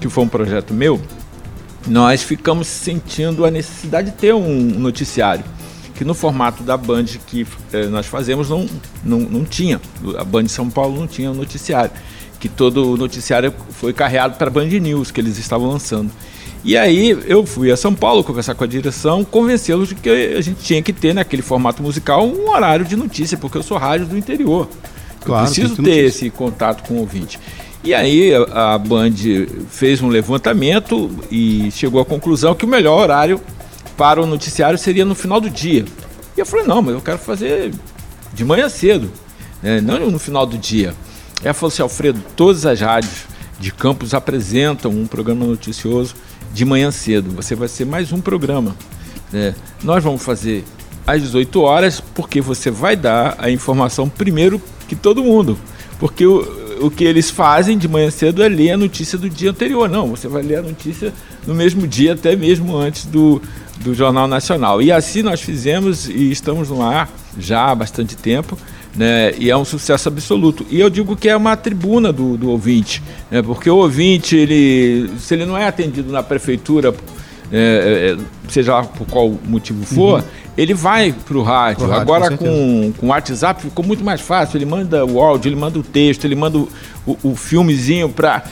que 0.00 0.08
foi 0.08 0.24
um 0.24 0.28
projeto 0.28 0.74
meu, 0.74 1.00
nós 1.86 2.22
ficamos 2.22 2.66
sentindo 2.66 3.46
a 3.46 3.50
necessidade 3.50 4.10
de 4.10 4.16
ter 4.16 4.34
um 4.34 4.58
noticiário 4.78 5.44
que 5.98 6.04
no 6.04 6.14
formato 6.14 6.62
da 6.62 6.76
Band 6.76 7.06
que 7.26 7.44
eh, 7.72 7.86
nós 7.86 8.06
fazemos 8.06 8.48
não, 8.48 8.66
não, 9.02 9.18
não 9.18 9.44
tinha. 9.44 9.80
A 10.16 10.22
Band 10.22 10.44
de 10.44 10.52
São 10.52 10.70
Paulo 10.70 10.96
não 10.96 11.08
tinha 11.08 11.28
o 11.28 11.34
noticiário. 11.34 11.90
Que 12.38 12.48
todo 12.48 12.92
o 12.92 12.96
noticiário 12.96 13.52
foi 13.70 13.92
carreado 13.92 14.36
para 14.36 14.46
a 14.46 14.50
Band 14.50 14.68
News, 14.68 15.10
que 15.10 15.20
eles 15.20 15.36
estavam 15.38 15.68
lançando. 15.68 16.08
E 16.62 16.76
aí 16.76 17.18
eu 17.26 17.44
fui 17.44 17.72
a 17.72 17.76
São 17.76 17.92
Paulo 17.92 18.22
conversar 18.22 18.54
com 18.54 18.62
a 18.62 18.66
direção, 18.68 19.24
convencê-los 19.24 19.88
de 19.88 19.96
que 19.96 20.08
a 20.08 20.40
gente 20.40 20.62
tinha 20.62 20.80
que 20.80 20.92
ter 20.92 21.12
naquele 21.12 21.42
formato 21.42 21.82
musical 21.82 22.24
um 22.24 22.48
horário 22.48 22.84
de 22.84 22.94
notícia, 22.94 23.36
porque 23.36 23.58
eu 23.58 23.62
sou 23.64 23.76
rádio 23.76 24.06
do 24.06 24.16
interior. 24.16 24.68
Claro, 25.24 25.46
eu 25.46 25.46
preciso 25.46 25.74
ter 25.74 25.82
notícia. 25.82 26.00
esse 26.02 26.30
contato 26.30 26.86
com 26.86 26.94
o 26.94 26.98
ouvinte. 26.98 27.40
E 27.82 27.92
aí 27.92 28.32
a 28.52 28.78
Band 28.78 29.14
fez 29.68 30.00
um 30.00 30.06
levantamento 30.06 31.10
e 31.28 31.70
chegou 31.72 32.00
à 32.00 32.04
conclusão 32.04 32.54
que 32.54 32.64
o 32.64 32.68
melhor 32.68 33.00
horário 33.00 33.40
para 33.96 34.22
o 34.22 34.26
noticiário 34.26 34.78
seria 34.78 35.04
no 35.04 35.14
final 35.14 35.40
do 35.40 35.50
dia. 35.50 35.84
E 36.36 36.40
eu 36.40 36.46
falei, 36.46 36.66
não, 36.66 36.80
mas 36.82 36.94
eu 36.94 37.00
quero 37.00 37.18
fazer 37.18 37.72
de 38.32 38.44
manhã 38.44 38.68
cedo, 38.68 39.10
né? 39.62 39.80
não 39.80 40.10
no 40.10 40.18
final 40.18 40.46
do 40.46 40.56
dia. 40.56 40.94
Ela 41.42 41.54
falou 41.54 41.72
assim, 41.72 41.82
Alfredo, 41.82 42.20
todas 42.36 42.66
as 42.66 42.80
rádios 42.80 43.26
de 43.58 43.72
campus 43.72 44.14
apresentam 44.14 44.90
um 44.90 45.06
programa 45.06 45.44
noticioso 45.44 46.14
de 46.52 46.64
manhã 46.64 46.90
cedo. 46.90 47.30
Você 47.32 47.54
vai 47.54 47.68
ser 47.68 47.84
mais 47.84 48.12
um 48.12 48.20
programa. 48.20 48.76
Né? 49.32 49.54
Nós 49.82 50.02
vamos 50.02 50.22
fazer 50.22 50.64
às 51.06 51.22
18 51.22 51.60
horas, 51.60 52.00
porque 52.00 52.40
você 52.40 52.70
vai 52.70 52.94
dar 52.94 53.36
a 53.38 53.50
informação 53.50 54.08
primeiro 54.08 54.60
que 54.86 54.94
todo 54.94 55.22
mundo. 55.22 55.58
Porque 55.98 56.24
o, 56.24 56.86
o 56.86 56.90
que 56.90 57.04
eles 57.04 57.30
fazem 57.30 57.76
de 57.76 57.88
manhã 57.88 58.10
cedo 58.10 58.42
é 58.42 58.48
ler 58.48 58.72
a 58.72 58.76
notícia 58.76 59.18
do 59.18 59.28
dia 59.28 59.50
anterior. 59.50 59.88
Não, 59.88 60.08
você 60.08 60.28
vai 60.28 60.42
ler 60.42 60.58
a 60.58 60.62
notícia 60.62 61.12
no 61.46 61.54
mesmo 61.54 61.86
dia, 61.86 62.12
até 62.12 62.36
mesmo 62.36 62.76
antes 62.76 63.06
do, 63.06 63.42
do 63.80 63.94
Jornal 63.94 64.26
Nacional. 64.26 64.82
E 64.82 64.90
assim 64.90 65.22
nós 65.22 65.40
fizemos 65.40 66.08
e 66.08 66.30
estamos 66.30 66.68
no 66.70 66.82
ar 66.82 67.10
já 67.38 67.70
há 67.70 67.74
bastante 67.74 68.16
tempo 68.16 68.58
né? 68.98 69.32
E 69.38 69.48
é 69.48 69.56
um 69.56 69.64
sucesso 69.64 70.08
absoluto. 70.08 70.66
E 70.68 70.80
eu 70.80 70.90
digo 70.90 71.16
que 71.16 71.28
é 71.28 71.36
uma 71.36 71.56
tribuna 71.56 72.12
do, 72.12 72.36
do 72.36 72.50
ouvinte, 72.50 73.02
né? 73.30 73.40
Porque 73.40 73.70
o 73.70 73.76
ouvinte, 73.76 74.36
ele, 74.36 75.10
se 75.18 75.34
ele 75.34 75.46
não 75.46 75.56
é 75.56 75.66
atendido 75.66 76.10
na 76.10 76.22
prefeitura, 76.22 76.92
é, 77.52 78.16
é, 78.18 78.24
seja 78.48 78.74
lá 78.74 78.82
por 78.82 79.06
qual 79.06 79.30
motivo 79.44 79.84
for, 79.84 80.20
uhum. 80.20 80.26
ele 80.56 80.74
vai 80.74 81.12
para 81.12 81.38
o 81.38 81.42
rádio. 81.42 81.92
Agora 81.92 82.36
com, 82.36 82.92
com 82.98 83.06
o 83.06 83.08
WhatsApp 83.10 83.62
ficou 83.62 83.84
muito 83.84 84.04
mais 84.04 84.20
fácil. 84.20 84.58
Ele 84.58 84.66
manda 84.66 85.04
o 85.06 85.20
áudio, 85.20 85.48
ele 85.48 85.56
manda 85.56 85.78
o 85.78 85.82
texto, 85.82 86.24
ele 86.24 86.34
manda 86.34 86.58
o, 86.58 86.68
o, 87.06 87.16
o 87.22 87.36
filmezinho 87.36 88.08
para 88.08 88.42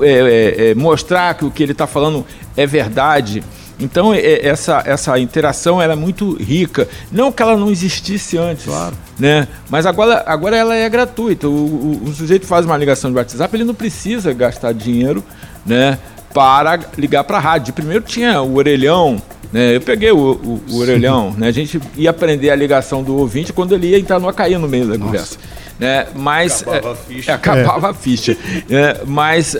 é, 0.00 0.08
é, 0.08 0.70
é, 0.70 0.74
mostrar 0.74 1.34
que 1.34 1.44
o 1.44 1.50
que 1.50 1.62
ele 1.62 1.72
está 1.72 1.86
falando 1.86 2.26
é 2.56 2.66
verdade. 2.66 3.44
Então 3.78 4.12
essa, 4.14 4.82
essa 4.86 5.18
interação 5.18 5.80
era 5.82 5.94
é 5.94 5.96
muito 5.96 6.34
rica. 6.36 6.88
Não 7.10 7.32
que 7.32 7.42
ela 7.42 7.56
não 7.56 7.70
existisse 7.70 8.38
antes, 8.38 8.64
claro. 8.64 8.94
né? 9.18 9.48
Mas 9.68 9.86
agora, 9.86 10.22
agora 10.26 10.56
ela 10.56 10.74
é 10.74 10.88
gratuita. 10.88 11.48
O, 11.48 11.52
o, 11.52 12.02
o, 12.04 12.14
sujeito 12.14 12.46
faz 12.46 12.64
uma 12.64 12.76
ligação 12.76 13.10
de 13.10 13.16
WhatsApp, 13.16 13.56
ele 13.56 13.64
não 13.64 13.74
precisa 13.74 14.32
gastar 14.32 14.72
dinheiro, 14.72 15.24
né? 15.66 15.98
Para 16.32 16.78
ligar 16.96 17.24
para 17.24 17.38
a 17.38 17.40
rádio. 17.40 17.72
Primeiro 17.74 18.04
tinha 18.04 18.42
o 18.42 18.56
orelhão, 18.56 19.20
né? 19.52 19.76
Eu 19.76 19.80
peguei 19.80 20.10
o, 20.10 20.18
o, 20.18 20.62
o 20.70 20.78
orelhão, 20.78 21.32
né? 21.36 21.48
A 21.48 21.52
gente 21.52 21.80
ia 21.96 22.10
aprender 22.10 22.50
a 22.50 22.56
ligação 22.56 23.02
do 23.02 23.16
ouvinte 23.16 23.52
quando 23.52 23.74
ele 23.74 23.88
ia 23.88 23.98
entrar 23.98 24.18
no 24.18 24.32
cair 24.32 24.58
no 24.58 24.68
meio 24.68 24.86
da 24.86 24.98
Nossa. 24.98 25.04
conversa. 25.04 25.38
Né? 25.78 26.06
Mas 26.14 26.62
acabava 26.62 26.92
a 26.92 26.96
ficha. 26.96 27.30
É, 27.30 27.34
acabava 27.34 27.86
é. 27.86 27.90
a 27.90 27.94
ficha. 27.94 28.36
É, 28.70 29.00
mas 29.06 29.54
uh, 29.54 29.58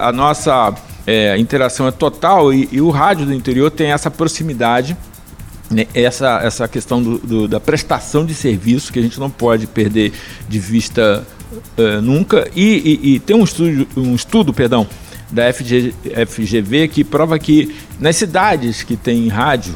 a 0.00 0.12
nossa 0.12 0.74
é, 1.06 1.32
a 1.32 1.38
interação 1.38 1.86
é 1.86 1.90
total 1.90 2.52
e, 2.52 2.68
e, 2.72 2.80
o 2.80 2.90
rádio 2.90 3.26
do 3.26 3.34
interior 3.34 3.70
tem 3.70 3.92
essa 3.92 4.10
proximidade, 4.10 4.96
né, 5.70 5.86
essa, 5.94 6.40
essa 6.42 6.68
questão 6.68 7.02
do, 7.02 7.18
do, 7.18 7.48
da 7.48 7.60
prestação 7.60 8.24
de 8.24 8.34
serviço 8.34 8.92
que 8.92 8.98
a 8.98 9.02
gente 9.02 9.20
não 9.20 9.30
pode 9.30 9.66
perder 9.66 10.12
de 10.48 10.58
vista 10.58 11.26
uh, 11.76 12.00
nunca. 12.00 12.48
E, 12.54 13.00
e, 13.02 13.14
e, 13.14 13.20
tem 13.20 13.36
um 13.36 13.44
estudo, 13.44 13.86
um 13.96 14.14
estudo 14.14 14.52
perdão, 14.52 14.86
da 15.30 15.52
FG, 15.52 15.94
FGV 16.26 16.88
que 16.88 17.04
prova 17.04 17.38
que 17.38 17.74
nas 17.98 18.16
cidades 18.16 18.82
que 18.82 18.96
tem 18.96 19.28
rádio, 19.28 19.74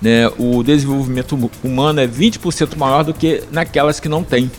né, 0.00 0.28
o 0.38 0.62
desenvolvimento 0.62 1.50
humano 1.62 2.00
é 2.00 2.06
20% 2.06 2.76
maior 2.76 3.02
do 3.02 3.12
que 3.12 3.42
naquelas 3.50 3.98
que 3.98 4.08
não 4.08 4.22
tem. 4.22 4.50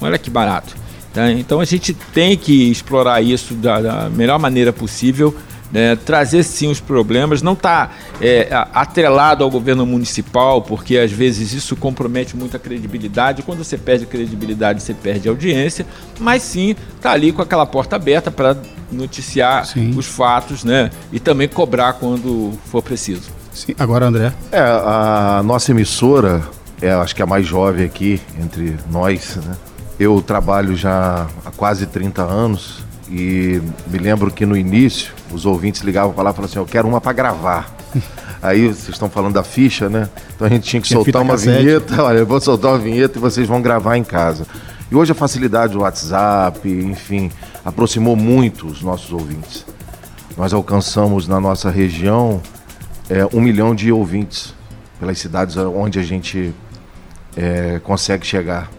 Olha 0.00 0.18
que 0.18 0.30
barato. 0.30 0.76
Tá? 1.12 1.30
Então 1.32 1.60
a 1.60 1.64
gente 1.64 1.94
tem 1.94 2.36
que 2.36 2.70
explorar 2.70 3.20
isso 3.22 3.54
da, 3.54 3.80
da 3.80 4.10
melhor 4.10 4.38
maneira 4.38 4.72
possível. 4.72 5.34
Né, 5.70 5.96
trazer 5.96 6.44
sim 6.44 6.70
os 6.70 6.80
problemas, 6.80 7.42
não 7.42 7.52
está 7.52 7.90
é, 8.22 8.48
atrelado 8.72 9.44
ao 9.44 9.50
governo 9.50 9.84
municipal, 9.84 10.62
porque 10.62 10.96
às 10.96 11.12
vezes 11.12 11.52
isso 11.52 11.76
compromete 11.76 12.34
muito 12.34 12.56
a 12.56 12.58
credibilidade. 12.58 13.42
Quando 13.42 13.62
você 13.62 13.76
perde 13.76 14.06
credibilidade, 14.06 14.82
você 14.82 14.94
perde 14.94 15.28
audiência, 15.28 15.84
mas 16.18 16.42
sim 16.42 16.74
está 16.96 17.12
ali 17.12 17.32
com 17.32 17.42
aquela 17.42 17.66
porta 17.66 17.96
aberta 17.96 18.30
para 18.30 18.56
noticiar 18.90 19.66
sim. 19.66 19.90
os 19.94 20.06
fatos 20.06 20.64
né, 20.64 20.90
e 21.12 21.20
também 21.20 21.46
cobrar 21.46 21.92
quando 21.92 22.52
for 22.64 22.82
preciso. 22.82 23.30
Sim. 23.52 23.74
Agora, 23.78 24.06
André. 24.06 24.32
É, 24.50 24.60
a 24.60 25.42
nossa 25.44 25.70
emissora, 25.70 26.42
é, 26.80 26.92
acho 26.92 27.14
que 27.14 27.20
é 27.20 27.24
a 27.24 27.28
mais 27.28 27.46
jovem 27.46 27.84
aqui 27.84 28.22
entre 28.40 28.74
nós, 28.90 29.36
né? 29.36 29.54
Eu 29.98 30.22
trabalho 30.22 30.76
já 30.76 31.26
há 31.44 31.50
quase 31.50 31.86
30 31.86 32.22
anos 32.22 32.84
e 33.10 33.60
me 33.88 33.98
lembro 33.98 34.30
que 34.30 34.46
no 34.46 34.56
início 34.56 35.12
os 35.32 35.44
ouvintes 35.44 35.80
ligavam 35.80 36.12
para 36.12 36.24
lá 36.24 36.30
e 36.30 36.34
falavam 36.34 36.50
assim: 36.50 36.58
Eu 36.58 36.66
quero 36.66 36.86
uma 36.86 37.00
para 37.00 37.12
gravar. 37.12 37.74
Aí 38.40 38.68
vocês 38.68 38.90
estão 38.90 39.10
falando 39.10 39.34
da 39.34 39.42
ficha, 39.42 39.88
né? 39.88 40.08
Então 40.36 40.46
a 40.46 40.50
gente 40.50 40.68
tinha 40.68 40.80
que 40.80 40.88
soltar 40.88 41.22
uma 41.22 41.34
cassete. 41.34 41.64
vinheta. 41.64 42.02
Olha, 42.04 42.18
eu 42.18 42.26
vou 42.26 42.40
soltar 42.40 42.72
uma 42.72 42.78
vinheta 42.78 43.18
e 43.18 43.20
vocês 43.20 43.48
vão 43.48 43.60
gravar 43.60 43.96
em 43.96 44.04
casa. 44.04 44.46
E 44.90 44.94
hoje 44.94 45.10
a 45.10 45.14
facilidade 45.14 45.72
do 45.72 45.80
WhatsApp, 45.80 46.68
enfim, 46.68 47.30
aproximou 47.64 48.14
muito 48.14 48.66
os 48.66 48.80
nossos 48.82 49.12
ouvintes. 49.12 49.66
Nós 50.36 50.52
alcançamos 50.52 51.26
na 51.26 51.40
nossa 51.40 51.70
região 51.70 52.40
é, 53.10 53.26
um 53.34 53.40
milhão 53.40 53.74
de 53.74 53.90
ouvintes 53.90 54.54
pelas 55.00 55.18
cidades 55.18 55.56
onde 55.56 55.98
a 55.98 56.02
gente 56.02 56.54
é, 57.36 57.80
consegue 57.82 58.24
chegar 58.24 58.70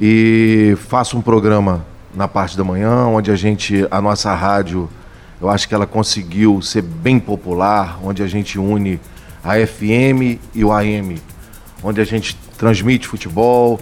e 0.00 0.76
faço 0.88 1.16
um 1.16 1.22
programa 1.22 1.84
na 2.14 2.26
parte 2.26 2.56
da 2.56 2.64
manhã, 2.64 3.06
onde 3.06 3.30
a 3.30 3.36
gente, 3.36 3.86
a 3.90 4.00
nossa 4.00 4.34
rádio, 4.34 4.88
eu 5.40 5.50
acho 5.50 5.68
que 5.68 5.74
ela 5.74 5.86
conseguiu 5.86 6.62
ser 6.62 6.82
bem 6.82 7.20
popular, 7.20 7.98
onde 8.02 8.22
a 8.22 8.26
gente 8.26 8.58
une 8.58 8.98
a 9.44 9.54
FM 9.66 10.40
e 10.54 10.64
o 10.64 10.72
AM, 10.72 11.20
onde 11.82 12.00
a 12.00 12.04
gente 12.04 12.36
transmite 12.58 13.06
futebol, 13.06 13.78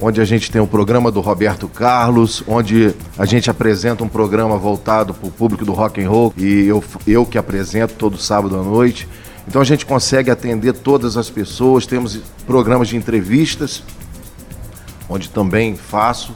onde 0.00 0.20
a 0.20 0.24
gente 0.24 0.50
tem 0.50 0.60
o 0.60 0.66
programa 0.66 1.10
do 1.10 1.20
Roberto 1.20 1.68
Carlos, 1.68 2.42
onde 2.46 2.94
a 3.16 3.24
gente 3.24 3.48
apresenta 3.48 4.04
um 4.04 4.08
programa 4.08 4.58
voltado 4.58 5.14
para 5.14 5.28
o 5.28 5.30
público 5.30 5.64
do 5.64 5.72
rock 5.72 6.02
and 6.02 6.10
roll 6.10 6.34
e 6.36 6.66
eu, 6.66 6.84
eu 7.06 7.24
que 7.24 7.38
apresento 7.38 7.94
todo 7.94 8.18
sábado 8.18 8.58
à 8.58 8.62
noite. 8.62 9.08
Então 9.48 9.62
a 9.62 9.64
gente 9.64 9.86
consegue 9.86 10.30
atender 10.30 10.72
todas 10.74 11.16
as 11.16 11.30
pessoas, 11.30 11.86
temos 11.86 12.20
programas 12.46 12.88
de 12.88 12.96
entrevistas 12.96 13.82
onde 15.08 15.28
também 15.28 15.76
faço, 15.76 16.34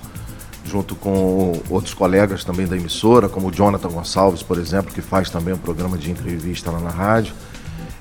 junto 0.64 0.94
com 0.94 1.52
outros 1.68 1.94
colegas 1.94 2.44
também 2.44 2.66
da 2.66 2.76
emissora, 2.76 3.28
como 3.28 3.48
o 3.48 3.52
Jonathan 3.52 3.88
Gonçalves, 3.88 4.42
por 4.42 4.58
exemplo, 4.58 4.92
que 4.92 5.00
faz 5.00 5.30
também 5.30 5.54
um 5.54 5.58
programa 5.58 5.98
de 5.98 6.10
entrevista 6.10 6.70
lá 6.70 6.80
na 6.80 6.90
rádio. 6.90 7.34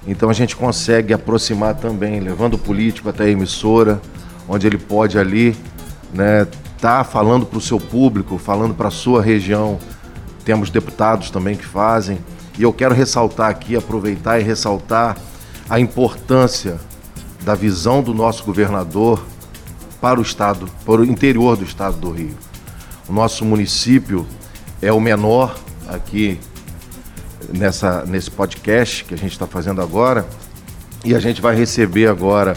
Então 0.07 0.29
a 0.29 0.33
gente 0.33 0.55
consegue 0.55 1.13
aproximar 1.13 1.75
também, 1.75 2.19
levando 2.19 2.55
o 2.55 2.57
político 2.57 3.09
até 3.09 3.25
a 3.25 3.29
emissora, 3.29 4.01
onde 4.47 4.67
ele 4.67 4.77
pode 4.77 5.17
ali 5.17 5.55
né, 6.13 6.47
tá 6.79 7.03
falando 7.03 7.45
para 7.45 7.57
o 7.57 7.61
seu 7.61 7.79
público, 7.79 8.37
falando 8.37 8.73
para 8.73 8.87
a 8.87 8.91
sua 8.91 9.21
região. 9.21 9.77
Temos 10.45 10.69
deputados 10.69 11.29
também 11.29 11.55
que 11.55 11.65
fazem. 11.65 12.19
E 12.57 12.63
eu 12.63 12.73
quero 12.73 12.93
ressaltar 12.93 13.49
aqui, 13.49 13.75
aproveitar 13.75 14.39
e 14.39 14.43
ressaltar 14.43 15.17
a 15.69 15.79
importância 15.79 16.79
da 17.43 17.55
visão 17.55 18.01
do 18.01 18.13
nosso 18.13 18.43
governador 18.43 19.23
para 20.01 20.19
o 20.19 20.23
estado, 20.23 20.69
para 20.85 21.01
o 21.01 21.05
interior 21.05 21.57
do 21.57 21.63
estado 21.63 21.97
do 21.97 22.11
Rio. 22.11 22.35
O 23.07 23.13
nosso 23.13 23.43
município 23.43 24.25
é 24.81 24.91
o 24.91 24.99
menor 24.99 25.57
aqui 25.87 26.39
nessa, 27.53 28.05
nesse 28.05 28.29
podcast 28.29 29.03
que 29.03 29.13
a 29.13 29.17
gente 29.17 29.31
está 29.31 29.47
fazendo 29.47 29.81
agora 29.81 30.25
e 31.03 31.15
a 31.15 31.19
gente 31.19 31.41
vai 31.41 31.55
receber 31.55 32.07
agora 32.07 32.55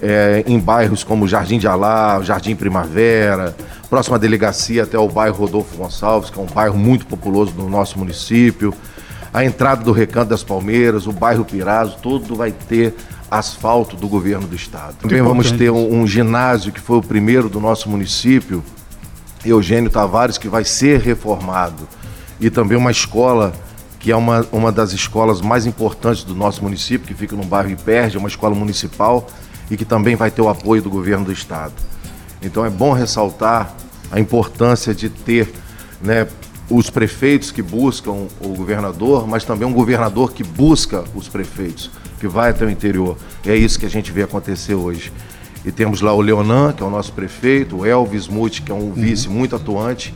é, 0.00 0.42
em 0.46 0.58
bairros 0.58 1.04
como 1.04 1.28
Jardim 1.28 1.58
de 1.58 1.66
Alá, 1.66 2.20
Jardim 2.22 2.56
Primavera, 2.56 3.54
próxima 3.88 4.18
delegacia 4.18 4.84
até 4.84 4.98
o 4.98 5.08
bairro 5.08 5.36
Rodolfo 5.36 5.76
Gonçalves, 5.76 6.30
que 6.30 6.38
é 6.38 6.42
um 6.42 6.46
bairro 6.46 6.78
muito 6.78 7.06
populoso 7.06 7.52
do 7.52 7.68
nosso 7.68 7.98
município, 7.98 8.72
a 9.32 9.44
entrada 9.44 9.84
do 9.84 9.92
Recanto 9.92 10.30
das 10.30 10.42
Palmeiras, 10.42 11.06
o 11.06 11.12
bairro 11.12 11.44
Pirazo, 11.44 11.96
tudo 12.02 12.34
vai 12.34 12.50
ter 12.50 12.94
asfalto 13.30 13.96
do 13.96 14.08
governo 14.08 14.46
do 14.46 14.56
estado. 14.56 14.96
Também 14.96 15.22
vamos 15.22 15.52
ter 15.52 15.70
um, 15.70 16.00
um, 16.00 16.06
ginásio 16.06 16.72
que 16.72 16.80
foi 16.80 16.98
o 16.98 17.02
primeiro 17.02 17.48
do 17.48 17.60
nosso 17.60 17.88
município, 17.88 18.62
Eugênio 19.44 19.88
Tavares, 19.88 20.36
que 20.36 20.48
vai 20.48 20.64
ser 20.64 21.00
reformado. 21.00 21.88
E 22.40 22.50
também 22.50 22.76
uma 22.76 22.90
escola 22.90 23.52
que 24.00 24.10
é 24.10 24.16
uma, 24.16 24.46
uma 24.50 24.72
das 24.72 24.92
escolas 24.92 25.42
mais 25.42 25.66
importantes 25.66 26.24
do 26.24 26.34
nosso 26.34 26.62
município, 26.62 27.06
que 27.06 27.14
fica 27.14 27.36
no 27.36 27.44
bairro 27.44 27.70
Iperde, 27.70 28.16
é 28.16 28.18
uma 28.18 28.28
escola 28.30 28.54
municipal 28.54 29.28
e 29.70 29.76
que 29.76 29.84
também 29.84 30.16
vai 30.16 30.30
ter 30.30 30.40
o 30.40 30.48
apoio 30.48 30.82
do 30.82 30.88
governo 30.88 31.26
do 31.26 31.32
estado. 31.32 31.74
Então 32.42 32.64
é 32.64 32.70
bom 32.70 32.92
ressaltar 32.92 33.74
a 34.10 34.18
importância 34.18 34.94
de 34.94 35.10
ter 35.10 35.52
né, 36.02 36.26
os 36.70 36.88
prefeitos 36.88 37.52
que 37.52 37.60
buscam 37.60 38.26
o 38.40 38.48
governador, 38.54 39.28
mas 39.28 39.44
também 39.44 39.68
um 39.68 39.72
governador 39.72 40.32
que 40.32 40.42
busca 40.42 41.04
os 41.14 41.28
prefeitos, 41.28 41.90
que 42.20 42.28
vai 42.28 42.50
até 42.50 42.64
o 42.64 42.70
interior. 42.70 43.16
E 43.44 43.50
é 43.50 43.56
isso 43.56 43.78
que 43.78 43.86
a 43.86 43.90
gente 43.90 44.12
vê 44.12 44.22
acontecer 44.22 44.74
hoje. 44.74 45.10
E 45.64 45.72
temos 45.72 46.00
lá 46.00 46.12
o 46.12 46.20
Leonan, 46.20 46.72
que 46.72 46.82
é 46.82 46.86
o 46.86 46.90
nosso 46.90 47.12
prefeito, 47.12 47.78
o 47.78 47.86
Elvis 47.86 48.28
Muti, 48.28 48.62
que 48.62 48.70
é 48.70 48.74
um 48.74 48.78
uhum. 48.78 48.92
vice 48.92 49.28
muito 49.28 49.56
atuante, 49.56 50.14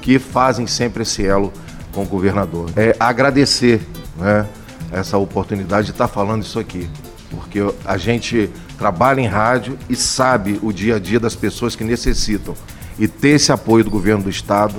que 0.00 0.18
fazem 0.18 0.66
sempre 0.66 1.02
esse 1.02 1.24
elo 1.24 1.52
com 1.92 2.02
o 2.02 2.06
governador. 2.06 2.70
É 2.76 2.94
agradecer 2.98 3.80
né, 4.16 4.46
essa 4.92 5.16
oportunidade 5.16 5.86
de 5.86 5.92
estar 5.92 6.08
falando 6.08 6.42
isso 6.42 6.58
aqui, 6.58 6.88
porque 7.30 7.60
a 7.84 7.96
gente 7.96 8.50
trabalha 8.76 9.20
em 9.20 9.26
rádio 9.26 9.78
e 9.88 9.96
sabe 9.96 10.58
o 10.62 10.72
dia 10.72 10.96
a 10.96 10.98
dia 10.98 11.20
das 11.20 11.34
pessoas 11.34 11.74
que 11.76 11.84
necessitam. 11.84 12.54
E 12.98 13.08
ter 13.08 13.30
esse 13.30 13.50
apoio 13.50 13.84
do 13.84 13.90
governo 13.90 14.24
do 14.24 14.30
Estado 14.30 14.76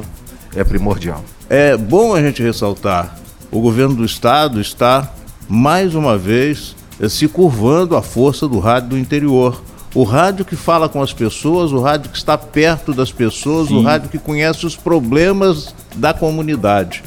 é 0.55 0.63
primordial. 0.63 1.24
É 1.50 1.75
bom 1.75 2.13
a 2.13 2.22
gente 2.22 2.41
ressaltar: 2.41 3.17
o 3.51 3.60
governo 3.60 3.95
do 3.95 4.05
Estado 4.05 4.62
está, 4.62 5.12
mais 5.48 5.96
uma 5.96 6.18
vez, 6.18 6.75
se 7.10 7.28
curvando 7.28 7.96
à 7.96 8.02
força 8.02 8.48
do 8.48 8.60
rádio 8.60 8.90
do 8.90 8.98
interior. 8.98 9.62
O 9.94 10.04
rádio 10.04 10.44
que 10.44 10.56
fala 10.56 10.90
com 10.90 11.02
as 11.02 11.14
pessoas, 11.14 11.72
o 11.72 11.80
rádio 11.80 12.12
que 12.12 12.18
está 12.18 12.38
perto 12.38 12.94
das 12.94 13.12
pessoas, 13.12 13.70
Sim. 13.70 13.78
o 13.78 13.82
rádio 13.82 14.10
que 14.10 14.20
conhece 14.20 14.66
os 14.66 14.75
problemas 14.75 15.74
da 15.96 16.14
comunidade. 16.14 17.02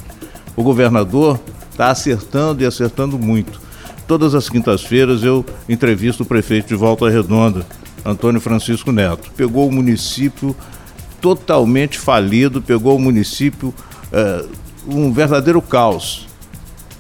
O 0.57 0.63
governador 0.63 1.39
está 1.71 1.91
acertando 1.91 2.63
e 2.63 2.67
acertando 2.67 3.19
muito. 3.19 3.61
Todas 4.07 4.35
as 4.35 4.49
quintas-feiras 4.49 5.23
eu 5.23 5.45
entrevisto 5.69 6.23
o 6.23 6.27
prefeito 6.27 6.69
de 6.69 6.75
Volta 6.75 7.11
Redonda, 7.11 7.67
Antônio 8.05 8.41
Francisco 8.41 8.91
Neto. 8.91 9.31
Pegou 9.37 9.69
o 9.69 9.73
município 9.73 10.57
totalmente 11.21 11.99
falido, 11.99 12.63
pegou 12.63 12.97
o 12.97 12.99
município 12.99 13.69
uh, 14.13 14.49
um 14.87 15.13
verdadeiro 15.13 15.61
caos. 15.61 16.28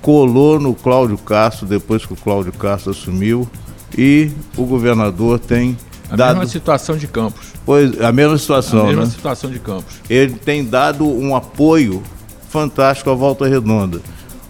Colou 0.00 0.60
no 0.60 0.74
Cláudio 0.74 1.18
Castro 1.18 1.66
depois 1.66 2.06
que 2.06 2.12
o 2.12 2.16
Cláudio 2.16 2.52
Castro 2.52 2.90
assumiu 2.90 3.48
e 3.96 4.30
o 4.56 4.64
governador 4.64 5.38
tem 5.38 5.76
a 6.10 6.16
dado... 6.16 6.38
mesma 6.38 6.50
situação 6.50 6.96
de 6.96 7.06
Campos. 7.06 7.48
Pois, 7.64 8.00
a 8.00 8.10
mesma 8.12 8.38
situação, 8.38 8.80
A 8.80 8.86
mesma 8.86 9.04
né? 9.04 9.10
situação 9.10 9.50
de 9.50 9.58
Campos. 9.58 9.96
Ele 10.08 10.34
tem 10.34 10.64
dado 10.64 11.06
um 11.06 11.36
apoio 11.36 12.02
fantástico 12.48 13.10
à 13.10 13.14
Volta 13.14 13.46
Redonda. 13.46 14.00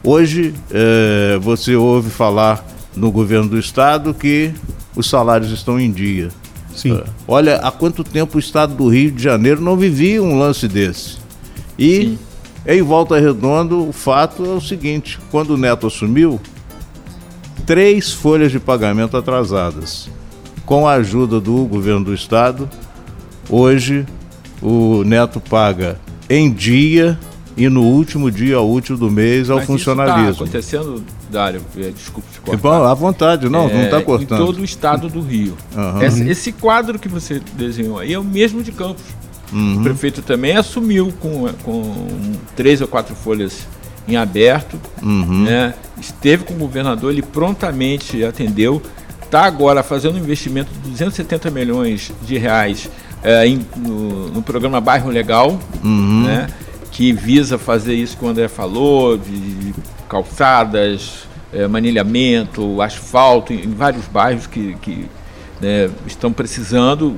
Hoje, 0.05 0.55
é, 0.71 1.38
você 1.40 1.75
ouve 1.75 2.11
falar 2.11 2.64
no 2.95 3.11
governo 3.11 3.49
do 3.49 3.59
estado 3.59 4.14
que 4.14 4.52
os 4.95 5.09
salários 5.09 5.50
estão 5.50 5.78
em 5.81 5.90
dia. 5.90 6.28
Sim. 6.75 6.97
É, 6.97 7.05
olha, 7.26 7.57
há 7.57 7.73
quanto 7.73 8.05
tempo 8.05 8.37
o 8.37 8.40
estado 8.40 8.75
do 8.75 8.88
Rio 8.88 9.11
de 9.11 9.23
Janeiro 9.23 9.61
não 9.61 9.76
vivia 9.76 10.23
um 10.23 10.38
lance 10.38 10.69
desse. 10.69 11.19
E 11.76 11.97
Sim. 11.97 12.19
Em 12.68 12.82
Volta 12.82 13.18
Redonda, 13.18 13.75
o 13.75 13.92
fato 13.92 14.44
é 14.44 14.50
o 14.50 14.60
seguinte: 14.60 15.18
quando 15.30 15.54
o 15.54 15.56
Neto 15.56 15.87
assumiu, 15.87 16.38
três 17.64 18.12
folhas 18.12 18.52
de 18.52 18.60
pagamento 18.60 19.16
atrasadas. 19.16 20.10
Com 20.66 20.87
a 20.87 20.92
ajuda 20.92 21.40
do 21.40 21.64
governo 21.64 22.04
do 22.04 22.14
estado, 22.14 22.68
hoje 23.48 24.04
o 24.60 25.02
Neto 25.02 25.40
paga 25.40 25.98
em 26.28 26.52
dia 26.52 27.18
e 27.56 27.70
no 27.70 27.82
último 27.82 28.30
dia 28.30 28.60
útil 28.60 28.98
do 28.98 29.10
mês 29.10 29.48
ao 29.48 29.56
Mas 29.56 29.66
funcionalismo. 29.66 30.30
Isso 30.30 30.38
tá 30.38 30.44
acontecendo, 30.44 31.04
Dário, 31.30 31.62
é, 31.76 31.90
desculpe 31.90 32.28
te 32.30 32.40
cortar. 32.40 32.60
Bom, 32.60 32.84
à 32.84 32.92
vontade, 32.92 33.48
não, 33.48 33.68
é, 33.68 33.75
não 33.75 33.82
está 33.84 34.02
cortando. 34.02 34.42
Em 34.42 34.46
todo 34.46 34.60
o 34.60 34.64
estado 34.64 35.08
do 35.08 35.22
Rio. 35.22 35.56
Uhum. 35.75 36.02
Esse, 36.02 36.28
esse, 36.28 36.52
quadro 36.52 36.98
que 36.98 37.08
você 37.08 37.40
desenhou 37.54 37.98
aí 37.98 38.12
é 38.12 38.18
o 38.18 38.25
mesmo 38.25 38.62
de 38.62 38.72
Campos. 38.72 39.02
Uhum. 39.52 39.81
O 39.81 39.83
prefeito 39.83 40.23
também 40.23 40.57
assumiu 40.57 41.12
com, 41.21 41.49
com 41.62 42.33
três 42.55 42.81
ou 42.81 42.88
quatro 42.88 43.14
folhas 43.14 43.67
em 44.07 44.17
aberto, 44.17 44.81
uhum. 45.02 45.45
né? 45.45 45.75
esteve 46.00 46.45
com 46.45 46.55
o 46.55 46.57
governador, 46.57 47.12
ele 47.12 47.23
prontamente 47.23 48.25
atendeu, 48.25 48.81
está 49.23 49.43
agora 49.43 49.83
fazendo 49.83 50.14
um 50.14 50.19
investimento 50.19 50.73
de 50.73 50.90
270 50.90 51.50
milhões 51.50 52.12
de 52.23 52.38
reais 52.38 52.88
é, 53.23 53.47
em, 53.47 53.61
no, 53.76 54.28
no, 54.31 54.43
programa 54.43 54.81
Bairro 54.81 55.11
Legal, 55.11 55.59
uhum. 55.85 56.25
né? 56.25 56.47
que 56.90 57.12
visa 57.12 57.59
fazer 57.59 57.95
isso 57.95 58.17
que 58.17 58.25
o 58.25 58.28
André 58.28 58.49
falou, 58.49 59.19
de 59.19 59.75
calçadas, 60.08 61.28
é, 61.52 61.67
manilhamento, 61.67 62.80
asfalto, 62.80 63.52
em, 63.52 63.65
em, 63.65 63.75
vários 63.75 64.06
bairros 64.06 64.47
que, 64.47 64.75
que 64.80 65.06
né, 65.61 65.91
estão 66.06 66.32
precisando. 66.32 67.17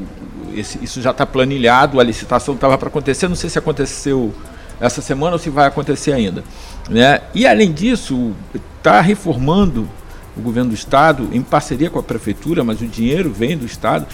Esse, 0.54 0.82
isso 0.82 1.00
já 1.00 1.10
está 1.10 1.26
planilhado, 1.26 2.00
a 2.00 2.04
licitação 2.04 2.54
estava 2.54 2.76
para 2.76 2.88
acontecer, 2.88 3.28
não 3.28 3.36
sei 3.36 3.50
se 3.50 3.58
aconteceu 3.58 4.34
essa 4.80 5.02
semana 5.02 5.34
ou 5.34 5.38
se 5.38 5.50
vai 5.50 5.66
acontecer 5.66 6.12
ainda. 6.12 6.42
Né? 6.88 7.20
E 7.34 7.46
além 7.46 7.72
disso, 7.72 8.32
está 8.78 9.00
reformando 9.00 9.88
o 10.36 10.40
governo 10.40 10.70
do 10.70 10.74
estado, 10.74 11.28
em 11.32 11.42
parceria 11.42 11.90
com 11.90 11.98
a 11.98 12.02
prefeitura, 12.02 12.64
mas 12.64 12.80
o 12.80 12.86
dinheiro 12.86 13.30
vem 13.30 13.56
do 13.56 13.66
estado, 13.66 14.06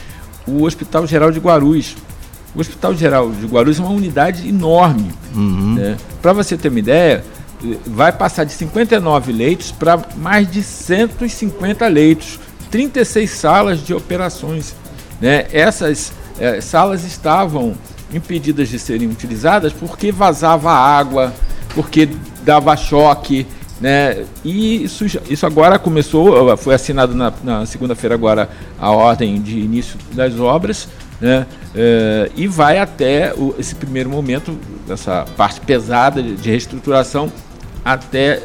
o 0.46 0.64
Hospital 0.64 1.06
Geral 1.06 1.30
de 1.30 1.38
Guarulhos. 1.38 1.96
O 2.54 2.60
Hospital 2.60 2.94
Geral 2.94 3.30
de 3.30 3.46
Guarulhos 3.46 3.78
é 3.78 3.82
uma 3.82 3.90
unidade 3.90 4.48
enorme. 4.48 5.12
Uhum. 5.34 5.74
Né? 5.74 5.96
Para 6.22 6.32
você 6.32 6.56
ter 6.56 6.68
uma 6.68 6.78
ideia, 6.78 7.22
vai 7.86 8.12
passar 8.12 8.44
de 8.44 8.52
59 8.52 9.32
leitos 9.32 9.70
para 9.70 9.98
mais 10.16 10.50
de 10.50 10.62
150 10.62 11.86
leitos, 11.86 12.40
36 12.70 13.30
salas 13.30 13.84
de 13.84 13.94
operações. 13.94 14.74
Né? 15.20 15.46
Essas 15.52 16.12
é, 16.38 16.60
salas 16.60 17.04
estavam 17.04 17.74
impedidas 18.12 18.68
de 18.68 18.78
serem 18.78 19.08
utilizadas 19.08 19.72
porque 19.72 20.12
vazava 20.12 20.70
água, 20.70 21.32
porque 21.74 22.08
dava 22.44 22.76
choque, 22.76 23.46
né? 23.80 24.24
E 24.44 24.84
isso, 24.84 25.04
isso 25.28 25.46
agora 25.46 25.78
começou, 25.78 26.56
foi 26.56 26.74
assinado 26.74 27.14
na, 27.14 27.32
na 27.42 27.66
segunda-feira 27.66 28.14
agora 28.14 28.48
a 28.78 28.90
ordem 28.90 29.40
de 29.40 29.58
início 29.58 29.98
das 30.12 30.38
obras, 30.38 30.88
né? 31.20 31.46
É, 31.74 32.30
e 32.34 32.46
vai 32.46 32.78
até 32.78 33.34
o, 33.34 33.54
esse 33.58 33.74
primeiro 33.74 34.08
momento, 34.08 34.58
essa 34.88 35.26
parte 35.36 35.60
pesada 35.60 36.22
de, 36.22 36.36
de 36.36 36.50
reestruturação, 36.50 37.30
até 37.84 38.42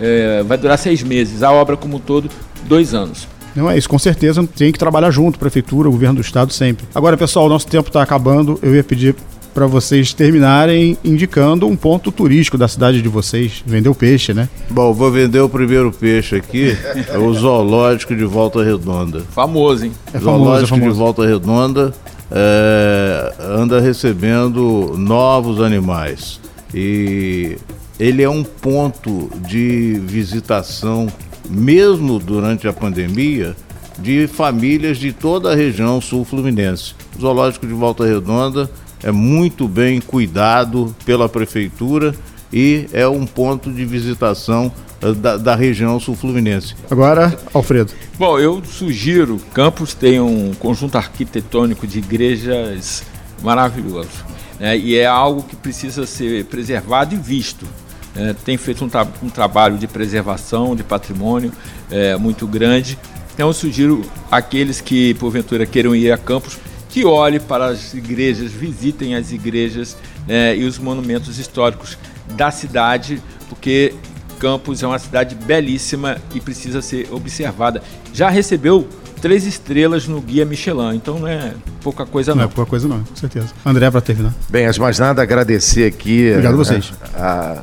é, 0.00 0.42
vai 0.42 0.56
durar 0.56 0.78
seis 0.78 1.02
meses. 1.02 1.42
A 1.42 1.52
obra 1.52 1.76
como 1.76 1.96
um 1.96 2.00
todo, 2.00 2.30
dois 2.64 2.94
anos. 2.94 3.28
Não 3.54 3.70
é 3.70 3.76
isso, 3.76 3.88
com 3.88 3.98
certeza 3.98 4.46
tem 4.56 4.72
que 4.72 4.78
trabalhar 4.78 5.10
junto, 5.10 5.38
prefeitura, 5.38 5.88
governo 5.88 6.16
do 6.16 6.20
estado 6.20 6.52
sempre. 6.52 6.86
Agora, 6.94 7.16
pessoal, 7.16 7.48
nosso 7.48 7.66
tempo 7.66 7.88
está 7.88 8.02
acabando. 8.02 8.58
Eu 8.62 8.74
ia 8.74 8.84
pedir 8.84 9.14
para 9.52 9.66
vocês 9.66 10.12
terminarem 10.14 10.96
indicando 11.04 11.66
um 11.66 11.74
ponto 11.74 12.12
turístico 12.12 12.56
da 12.56 12.68
cidade 12.68 13.02
de 13.02 13.08
vocês. 13.08 13.62
Vender 13.66 13.88
o 13.88 13.94
peixe, 13.94 14.32
né? 14.32 14.48
Bom, 14.70 14.92
vou 14.92 15.10
vender 15.10 15.40
o 15.40 15.48
primeiro 15.48 15.90
peixe 15.90 16.36
aqui, 16.36 16.76
é 17.08 17.18
o 17.18 17.32
zoológico 17.34 18.14
de 18.14 18.24
Volta 18.24 18.62
Redonda. 18.62 19.22
Famoso, 19.30 19.86
hein? 19.86 19.92
É 20.08 20.18
famoso, 20.18 20.22
zoológico 20.22 20.66
é 20.66 20.78
famoso. 20.78 20.92
de 20.92 20.98
Volta 20.98 21.26
Redonda 21.26 21.92
é, 22.30 23.34
anda 23.40 23.80
recebendo 23.80 24.94
novos 24.96 25.60
animais 25.60 26.40
e 26.72 27.56
ele 27.98 28.22
é 28.22 28.30
um 28.30 28.44
ponto 28.44 29.28
de 29.46 30.00
visitação, 30.04 31.08
mesmo 31.50 32.18
durante 32.18 32.68
a 32.68 32.72
pandemia, 32.72 33.56
de 33.98 34.26
famílias 34.26 34.96
de 34.96 35.12
toda 35.12 35.52
a 35.52 35.54
região 35.54 36.00
sul-fluminense. 36.00 36.94
O 37.16 37.20
Zoológico 37.20 37.66
de 37.66 37.74
Volta 37.74 38.06
Redonda 38.06 38.70
é 39.02 39.10
muito 39.10 39.68
bem 39.68 40.00
cuidado 40.00 40.94
pela 41.04 41.28
prefeitura 41.28 42.14
e 42.52 42.86
é 42.92 43.06
um 43.06 43.26
ponto 43.26 43.70
de 43.70 43.84
visitação 43.84 44.72
eh, 45.02 45.12
da, 45.12 45.36
da 45.36 45.54
região 45.54 45.98
sul-fluminense. 46.00 46.74
Agora, 46.90 47.38
Alfredo. 47.52 47.92
Bom, 48.18 48.38
eu 48.38 48.62
sugiro, 48.64 49.38
Campos 49.52 49.94
tem 49.94 50.20
um 50.20 50.52
conjunto 50.54 50.96
arquitetônico 50.96 51.86
de 51.86 51.98
igrejas 51.98 53.04
maravilhoso. 53.42 54.24
Né? 54.58 54.76
E 54.76 54.96
é 54.96 55.06
algo 55.06 55.42
que 55.42 55.56
precisa 55.56 56.06
ser 56.06 56.44
preservado 56.46 57.14
e 57.14 57.18
visto. 57.18 57.66
É, 58.14 58.32
tem 58.32 58.56
feito 58.56 58.84
um, 58.84 58.88
tra 58.88 59.06
um, 59.22 59.28
trabalho 59.28 59.78
de 59.78 59.86
preservação 59.86 60.74
de 60.74 60.82
patrimônio 60.82 61.52
é, 61.90 62.16
muito 62.16 62.46
grande. 62.46 62.98
Então 63.34 63.48
eu 63.48 63.52
sugiro 63.52 64.02
aqueles 64.30 64.80
que 64.80 65.14
porventura 65.14 65.64
queiram 65.64 65.94
ir 65.94 66.10
a 66.10 66.18
Campos 66.18 66.58
que 66.90 67.04
olhe 67.04 67.38
para 67.38 67.66
as 67.66 67.94
igrejas, 67.94 68.50
visitem 68.50 69.14
as 69.14 69.32
igrejas 69.32 69.96
né, 70.26 70.56
e 70.56 70.64
os 70.64 70.78
monumentos 70.78 71.38
históricos 71.38 71.96
da 72.36 72.50
cidade, 72.50 73.22
porque 73.48 73.94
Campos 74.38 74.82
é 74.82 74.86
uma 74.86 74.98
cidade 74.98 75.34
belíssima 75.34 76.16
e 76.34 76.40
precisa 76.40 76.82
ser 76.82 77.08
observada. 77.12 77.82
Já 78.12 78.28
recebeu 78.28 78.88
três 79.20 79.44
estrelas 79.46 80.08
no 80.08 80.20
Guia 80.20 80.44
Michelin, 80.44 80.96
então 80.96 81.18
não 81.18 81.28
é 81.28 81.52
pouca 81.82 82.06
coisa 82.06 82.32
não. 82.32 82.38
Não 82.38 82.44
é 82.44 82.48
pouca 82.48 82.68
coisa 82.68 82.88
não, 82.88 83.04
com 83.04 83.16
certeza. 83.16 83.48
André, 83.64 83.90
para 83.90 84.00
terminar. 84.00 84.34
Bem, 84.48 84.64
antes 84.64 84.76
de 84.76 84.80
mais 84.80 84.98
nada, 84.98 85.22
agradecer 85.22 85.86
aqui... 85.86 86.30
Obrigado 86.30 86.54
a 86.54 86.56
vocês. 86.56 86.92
A, 87.14 87.62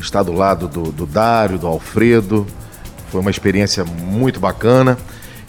estar 0.00 0.22
do 0.22 0.32
lado 0.32 0.66
do, 0.68 0.92
do 0.92 1.06
Dário, 1.06 1.58
do 1.58 1.66
Alfredo, 1.66 2.46
foi 3.10 3.20
uma 3.20 3.30
experiência 3.30 3.84
muito 3.84 4.38
bacana. 4.40 4.96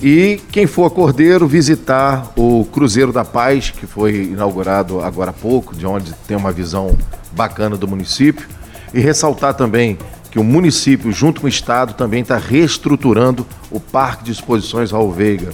E 0.02 0.42
quem 0.52 0.66
for 0.66 0.86
a 0.86 0.90
Cordeiro, 0.90 1.48
visitar 1.48 2.32
o 2.36 2.66
Cruzeiro 2.66 3.14
da 3.14 3.24
Paz, 3.24 3.70
que 3.70 3.86
foi 3.86 4.24
inaugurado 4.24 5.00
agora 5.00 5.30
há 5.30 5.34
pouco, 5.34 5.76
de 5.76 5.86
onde 5.86 6.12
tem 6.28 6.36
uma 6.36 6.52
visão 6.52 6.98
bacana 7.32 7.78
do 7.78 7.88
município. 7.88 8.48
E 8.94 9.00
ressaltar 9.00 9.54
também 9.54 10.00
que 10.32 10.40
o 10.40 10.44
município, 10.44 11.12
junto 11.12 11.42
com 11.42 11.46
o 11.46 11.50
Estado, 11.50 11.94
também 11.94 12.22
está 12.22 12.38
reestruturando 12.38 13.46
o 13.70 13.80
Parque 13.80 14.24
de 14.24 14.32
Exposições 14.32 14.92
Raul 14.92 15.12
Veiga, 15.12 15.52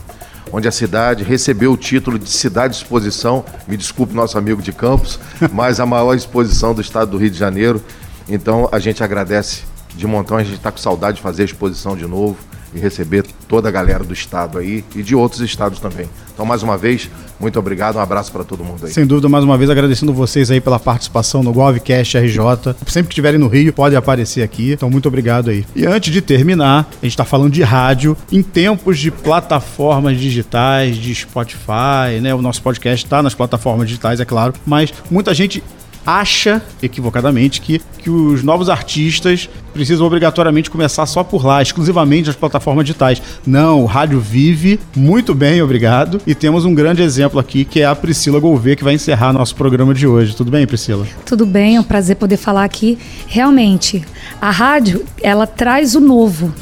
onde 0.52 0.68
a 0.68 0.72
cidade 0.72 1.24
recebeu 1.24 1.74
o 1.74 1.78
título 1.78 2.18
de 2.18 2.30
Cidade 2.30 2.76
de 2.76 2.84
Exposição, 2.84 3.44
me 3.68 3.76
desculpe 3.76 4.14
nosso 4.14 4.38
amigo 4.38 4.62
de 4.62 4.72
Campos, 4.72 5.20
mas 5.52 5.80
a 5.80 5.86
maior 5.86 6.14
exposição 6.14 6.74
do 6.74 6.82
estado 6.82 7.12
do 7.12 7.18
Rio 7.18 7.32
de 7.32 7.38
Janeiro. 7.38 7.82
Então 8.30 8.68
a 8.72 8.80
gente 8.80 9.04
agradece 9.04 9.63
de 9.96 10.06
montão, 10.06 10.38
a 10.38 10.44
gente 10.44 10.56
está 10.56 10.72
com 10.72 10.78
saudade 10.78 11.18
de 11.18 11.24
fazer 11.24 11.42
a 11.44 11.46
exposição 11.46 11.96
de 11.96 12.06
novo 12.06 12.38
e 12.74 12.80
receber 12.80 13.26
toda 13.48 13.70
a 13.70 13.72
galera 13.72 14.04
do 14.04 14.13
estado 14.13 14.58
aí 14.58 14.84
e 14.96 15.02
de 15.02 15.16
outros 15.16 15.42
estados 15.42 15.80
também. 15.80 16.08
Então, 16.34 16.46
mais 16.46 16.62
uma 16.62 16.78
vez, 16.78 17.10
muito 17.40 17.58
obrigado, 17.58 17.96
um 17.96 18.00
abraço 18.00 18.32
para 18.32 18.44
todo 18.44 18.63
mundo 18.63 18.86
aí. 18.86 18.92
Sem 18.92 19.06
dúvida, 19.06 19.28
mais 19.28 19.44
uma 19.44 19.58
vez 19.58 19.70
agradecendo 19.70 20.13
vocês 20.13 20.52
aí 20.52 20.62
pela 20.62 20.78
participação 20.78 21.42
no 21.42 21.52
Govcast 21.52 22.18
RJ. 22.18 22.76
Sempre 22.86 23.08
que 23.08 23.13
estiverem 23.13 23.40
no 23.40 23.48
Rio, 23.48 23.74
pode 23.74 23.96
aparecer 23.96 24.44
aqui. 24.44 24.74
Então, 24.74 24.90
muito 24.90 25.08
obrigado 25.08 25.50
aí. 25.50 25.66
E 25.76 25.86
antes 25.86 26.12
de 26.13 26.22
terminar, 26.22 26.88
a 26.92 27.06
gente 27.06 27.13
está 27.13 27.26
falando 27.26 27.54
de 27.54 27.63
rádio 27.63 28.16
em 28.32 28.44
tempos 28.44 29.00
de 29.00 29.10
plataformas 29.10 30.20
digitais, 30.20 30.98
de 30.98 31.16
Spotify, 31.16 32.20
né? 32.22 32.36
O 32.36 32.42
nosso 32.42 32.62
podcast 32.62 33.04
está 33.04 33.24
nas 33.24 33.34
plataformas 33.34 33.88
digitais, 33.88 34.20
é 34.20 34.26
claro, 34.26 34.54
mas 34.66 34.94
muita 35.10 35.34
gente 35.34 35.63
acha, 36.08 36.62
equivocadamente, 36.82 37.60
que, 37.60 37.82
que 38.00 38.10
os 38.10 38.41
novos 38.41 38.70
artistas 38.70 39.50
precisam 39.74 40.08
obrigatoriamente 40.08 40.72
começar 40.72 41.06
só 41.06 41.22
por 41.22 41.46
lá, 41.46 41.62
exclusivamente 41.62 42.28
nas 42.28 42.36
plataformas 42.36 42.86
digitais. 42.86 43.22
Não, 43.46 43.82
o 43.82 43.86
rádio 43.86 44.17
vive 44.22 44.80
muito 44.96 45.36
bem, 45.36 45.62
obrigado. 45.62 46.22
E 46.26 46.34
temos 46.34 46.63
um 46.63 46.74
grande 46.74 47.02
exemplo 47.02 47.38
aqui, 47.39 47.65
que 47.65 47.82
é 47.82 47.86
a 47.86 47.93
Priscila 47.93 48.39
Gouveia, 48.39 48.78
que 48.78 48.84
vai 48.86 48.93
encerrar 48.93 49.34
nosso 49.34 49.54
programa 49.54 49.93
de 49.93 50.08
hoje. 50.08 50.34
Tudo 50.34 50.50
bem, 50.50 50.65
Priscila? 50.65 51.06
Tudo 51.26 51.46
bem, 51.46 51.76
é 51.76 51.80
um 51.80 51.84
prazer 51.84 52.15
poder 52.15 52.38
falar 52.38 52.63
aqui. 52.63 52.98
Realmente, 53.28 54.04
a 54.41 54.50
rádio, 54.50 55.04
ela 55.22 55.46
traz 55.46 55.93
o 55.93 56.00
novo. 56.00 56.54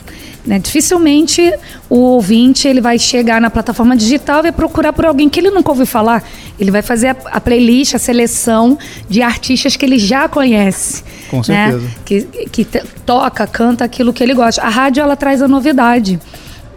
Né? 0.45 0.59
Dificilmente 0.59 1.53
o 1.89 1.97
ouvinte 1.97 2.67
ele 2.67 2.79
vai 2.79 2.99
chegar 2.99 3.41
na 3.41 3.49
plataforma 3.49 3.95
digital 3.95 4.39
e 4.39 4.43
vai 4.43 4.51
procurar 4.51 4.93
por 4.93 5.05
alguém 5.05 5.27
que 5.27 5.39
ele 5.39 5.49
nunca 5.49 5.71
ouviu 5.71 5.87
falar. 5.87 6.23
Ele 6.59 6.69
vai 6.69 6.81
fazer 6.81 7.07
a, 7.07 7.15
a 7.31 7.41
playlist, 7.41 7.95
a 7.95 7.99
seleção 7.99 8.77
de 9.09 9.21
artistas 9.21 9.75
que 9.75 9.85
ele 9.85 9.97
já 9.97 10.27
conhece. 10.29 11.03
Com 11.29 11.37
né? 11.47 11.71
certeza. 11.71 11.89
Que, 12.05 12.21
que 12.47 12.65
toca, 13.05 13.47
canta 13.47 13.83
aquilo 13.83 14.13
que 14.13 14.23
ele 14.23 14.33
gosta. 14.33 14.61
A 14.61 14.69
rádio 14.69 15.01
ela 15.01 15.15
traz 15.15 15.41
a 15.41 15.47
novidade. 15.47 16.19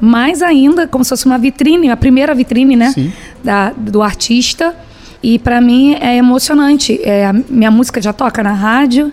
Mais 0.00 0.42
ainda, 0.42 0.86
como 0.86 1.04
se 1.04 1.10
fosse 1.10 1.26
uma 1.26 1.38
vitrine, 1.38 1.90
a 1.90 1.96
primeira 1.96 2.34
vitrine 2.34 2.76
né? 2.76 2.94
Da, 3.44 3.72
do 3.76 4.02
artista. 4.02 4.74
E 5.22 5.38
para 5.38 5.60
mim 5.60 5.94
é 6.00 6.16
emocionante. 6.16 7.00
É, 7.02 7.26
a 7.26 7.32
minha 7.32 7.70
música 7.70 8.00
já 8.00 8.12
toca 8.12 8.42
na 8.42 8.52
rádio. 8.52 9.12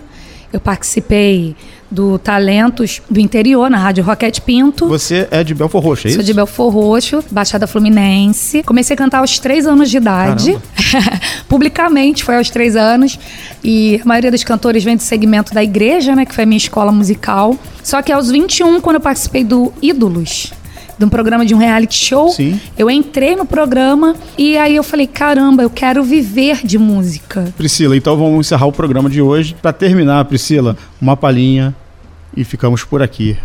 Eu 0.52 0.60
participei 0.60 1.54
do 1.90 2.18
Talentos 2.18 3.00
do 3.08 3.20
Interior, 3.20 3.70
na 3.70 3.78
Rádio 3.78 4.04
Roquete 4.04 4.40
Pinto. 4.40 4.88
Você 4.88 5.28
é 5.30 5.44
de 5.44 5.54
Belfor 5.54 5.82
Roxo, 5.82 6.06
é 6.06 6.10
isso? 6.10 6.18
Sou 6.18 6.24
de 6.24 6.34
Belfor 6.34 6.72
Roxo, 6.72 7.24
Baixada 7.30 7.66
Fluminense. 7.66 8.62
Comecei 8.62 8.94
a 8.94 8.96
cantar 8.96 9.18
aos 9.18 9.38
três 9.38 9.66
anos 9.66 9.90
de 9.90 9.96
idade. 9.96 10.58
Publicamente 11.48 12.24
foi 12.24 12.36
aos 12.36 12.50
três 12.50 12.76
anos. 12.76 13.18
E 13.62 14.00
a 14.02 14.06
maioria 14.06 14.30
dos 14.30 14.44
cantores 14.44 14.84
vem 14.84 14.96
do 14.96 15.02
segmento 15.02 15.54
da 15.54 15.62
igreja, 15.62 16.14
né? 16.14 16.24
Que 16.24 16.34
foi 16.34 16.44
a 16.44 16.46
minha 16.46 16.58
escola 16.58 16.92
musical. 16.92 17.56
Só 17.82 18.02
que 18.02 18.12
aos 18.12 18.30
21, 18.30 18.80
quando 18.80 18.96
eu 18.96 19.00
participei 19.00 19.44
do 19.44 19.72
Ídolos, 19.80 20.52
de 20.98 21.04
um 21.04 21.08
programa 21.08 21.44
de 21.44 21.54
um 21.54 21.58
reality 21.58 21.94
show. 21.94 22.30
Sim. 22.30 22.60
Eu 22.76 22.90
entrei 22.90 23.36
no 23.36 23.44
programa 23.44 24.14
e 24.36 24.56
aí 24.56 24.76
eu 24.76 24.82
falei, 24.82 25.06
caramba, 25.06 25.62
eu 25.62 25.70
quero 25.70 26.02
viver 26.02 26.60
de 26.64 26.78
música. 26.78 27.52
Priscila, 27.56 27.96
então 27.96 28.16
vamos 28.16 28.46
encerrar 28.46 28.66
o 28.66 28.72
programa 28.72 29.10
de 29.10 29.20
hoje. 29.20 29.54
Para 29.60 29.72
terminar, 29.72 30.24
Priscila, 30.24 30.76
uma 31.00 31.16
palhinha 31.16 31.74
e 32.36 32.44
ficamos 32.44 32.84
por 32.84 33.02
aqui. 33.02 33.36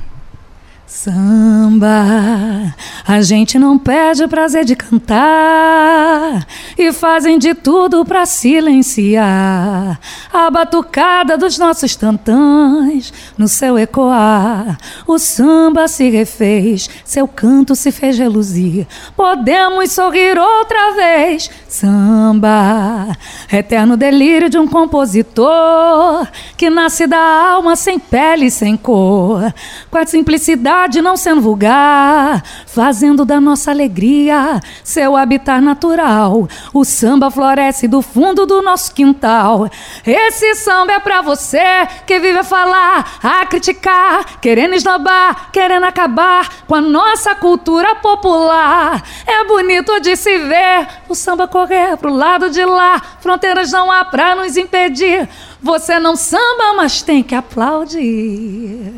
Samba, 0.93 2.75
a 3.07 3.21
gente 3.21 3.57
não 3.57 3.79
perde 3.79 4.25
o 4.25 4.27
prazer 4.27 4.65
de 4.65 4.75
cantar 4.75 6.45
e 6.77 6.91
fazem 6.91 7.39
de 7.39 7.55
tudo 7.55 8.03
para 8.03 8.25
silenciar 8.25 9.97
a 10.33 10.51
batucada 10.51 11.37
dos 11.37 11.57
nossos 11.57 11.95
tantãs 11.95 13.13
no 13.37 13.47
seu 13.47 13.79
ecoar. 13.79 14.77
O 15.07 15.17
samba 15.17 15.87
se 15.87 16.09
refez, 16.09 16.89
seu 17.05 17.25
canto 17.25 17.73
se 17.73 17.89
fez 17.89 18.17
reluzir. 18.17 18.85
Podemos 19.15 19.93
sorrir 19.93 20.37
outra 20.37 20.93
vez. 20.93 21.49
Samba, 21.69 23.17
eterno 23.51 23.95
delírio 23.95 24.49
de 24.49 24.57
um 24.57 24.67
compositor 24.67 26.27
que 26.57 26.69
nasce 26.69 27.07
da 27.07 27.17
alma 27.17 27.77
sem 27.77 27.97
pele 27.97 28.51
sem 28.51 28.75
cor, 28.75 29.53
com 29.89 29.97
a 29.97 30.05
simplicidade 30.05 30.80
não 31.01 31.17
sendo 31.17 31.41
vulgar, 31.41 32.43
fazendo 32.65 33.23
da 33.23 33.39
nossa 33.39 33.71
alegria 33.71 34.59
seu 34.83 35.15
habitat 35.15 35.61
natural. 35.61 36.47
O 36.73 36.83
samba 36.83 37.29
floresce 37.29 37.87
do 37.87 38.01
fundo 38.01 38.45
do 38.45 38.61
nosso 38.61 38.93
quintal. 38.93 39.69
Esse 40.05 40.55
samba 40.55 40.93
é 40.93 40.99
pra 40.99 41.21
você 41.21 41.87
que 42.07 42.19
vive 42.19 42.39
a 42.39 42.43
falar, 42.43 43.19
a 43.21 43.45
criticar, 43.45 44.39
querendo 44.39 44.73
esnobar, 44.73 45.51
querendo 45.51 45.85
acabar 45.85 46.63
com 46.67 46.75
a 46.75 46.81
nossa 46.81 47.35
cultura 47.35 47.95
popular. 47.95 49.03
É 49.27 49.43
bonito 49.45 49.99
de 49.99 50.15
se 50.15 50.37
ver 50.39 50.87
o 51.07 51.15
samba 51.15 51.47
correr 51.47 51.97
pro 51.97 52.13
lado 52.13 52.49
de 52.49 52.63
lá, 52.65 53.01
fronteiras 53.19 53.71
não 53.71 53.91
há 53.91 54.03
pra 54.05 54.35
nos 54.35 54.57
impedir. 54.57 55.27
Você 55.61 55.99
não 55.99 56.15
samba, 56.15 56.73
mas 56.75 57.03
tem 57.03 57.21
que 57.21 57.35
aplaudir. 57.35 58.91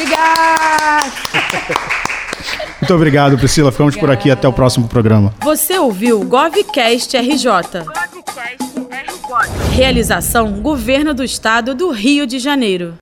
Obrigada. 0.00 1.12
Muito 2.80 2.94
obrigado, 2.94 3.36
Priscila. 3.38 3.70
Ficamos 3.70 3.94
Obrigada. 3.94 4.16
por 4.16 4.20
aqui. 4.20 4.30
Até 4.30 4.48
o 4.48 4.52
próximo 4.52 4.88
programa. 4.88 5.34
Você 5.42 5.78
ouviu 5.78 6.24
Govcast 6.24 7.16
RJ. 7.16 7.84
Realização 9.74 10.60
Governo 10.60 11.12
do 11.12 11.22
Estado 11.22 11.74
do 11.74 11.90
Rio 11.90 12.26
de 12.26 12.38
Janeiro. 12.38 12.94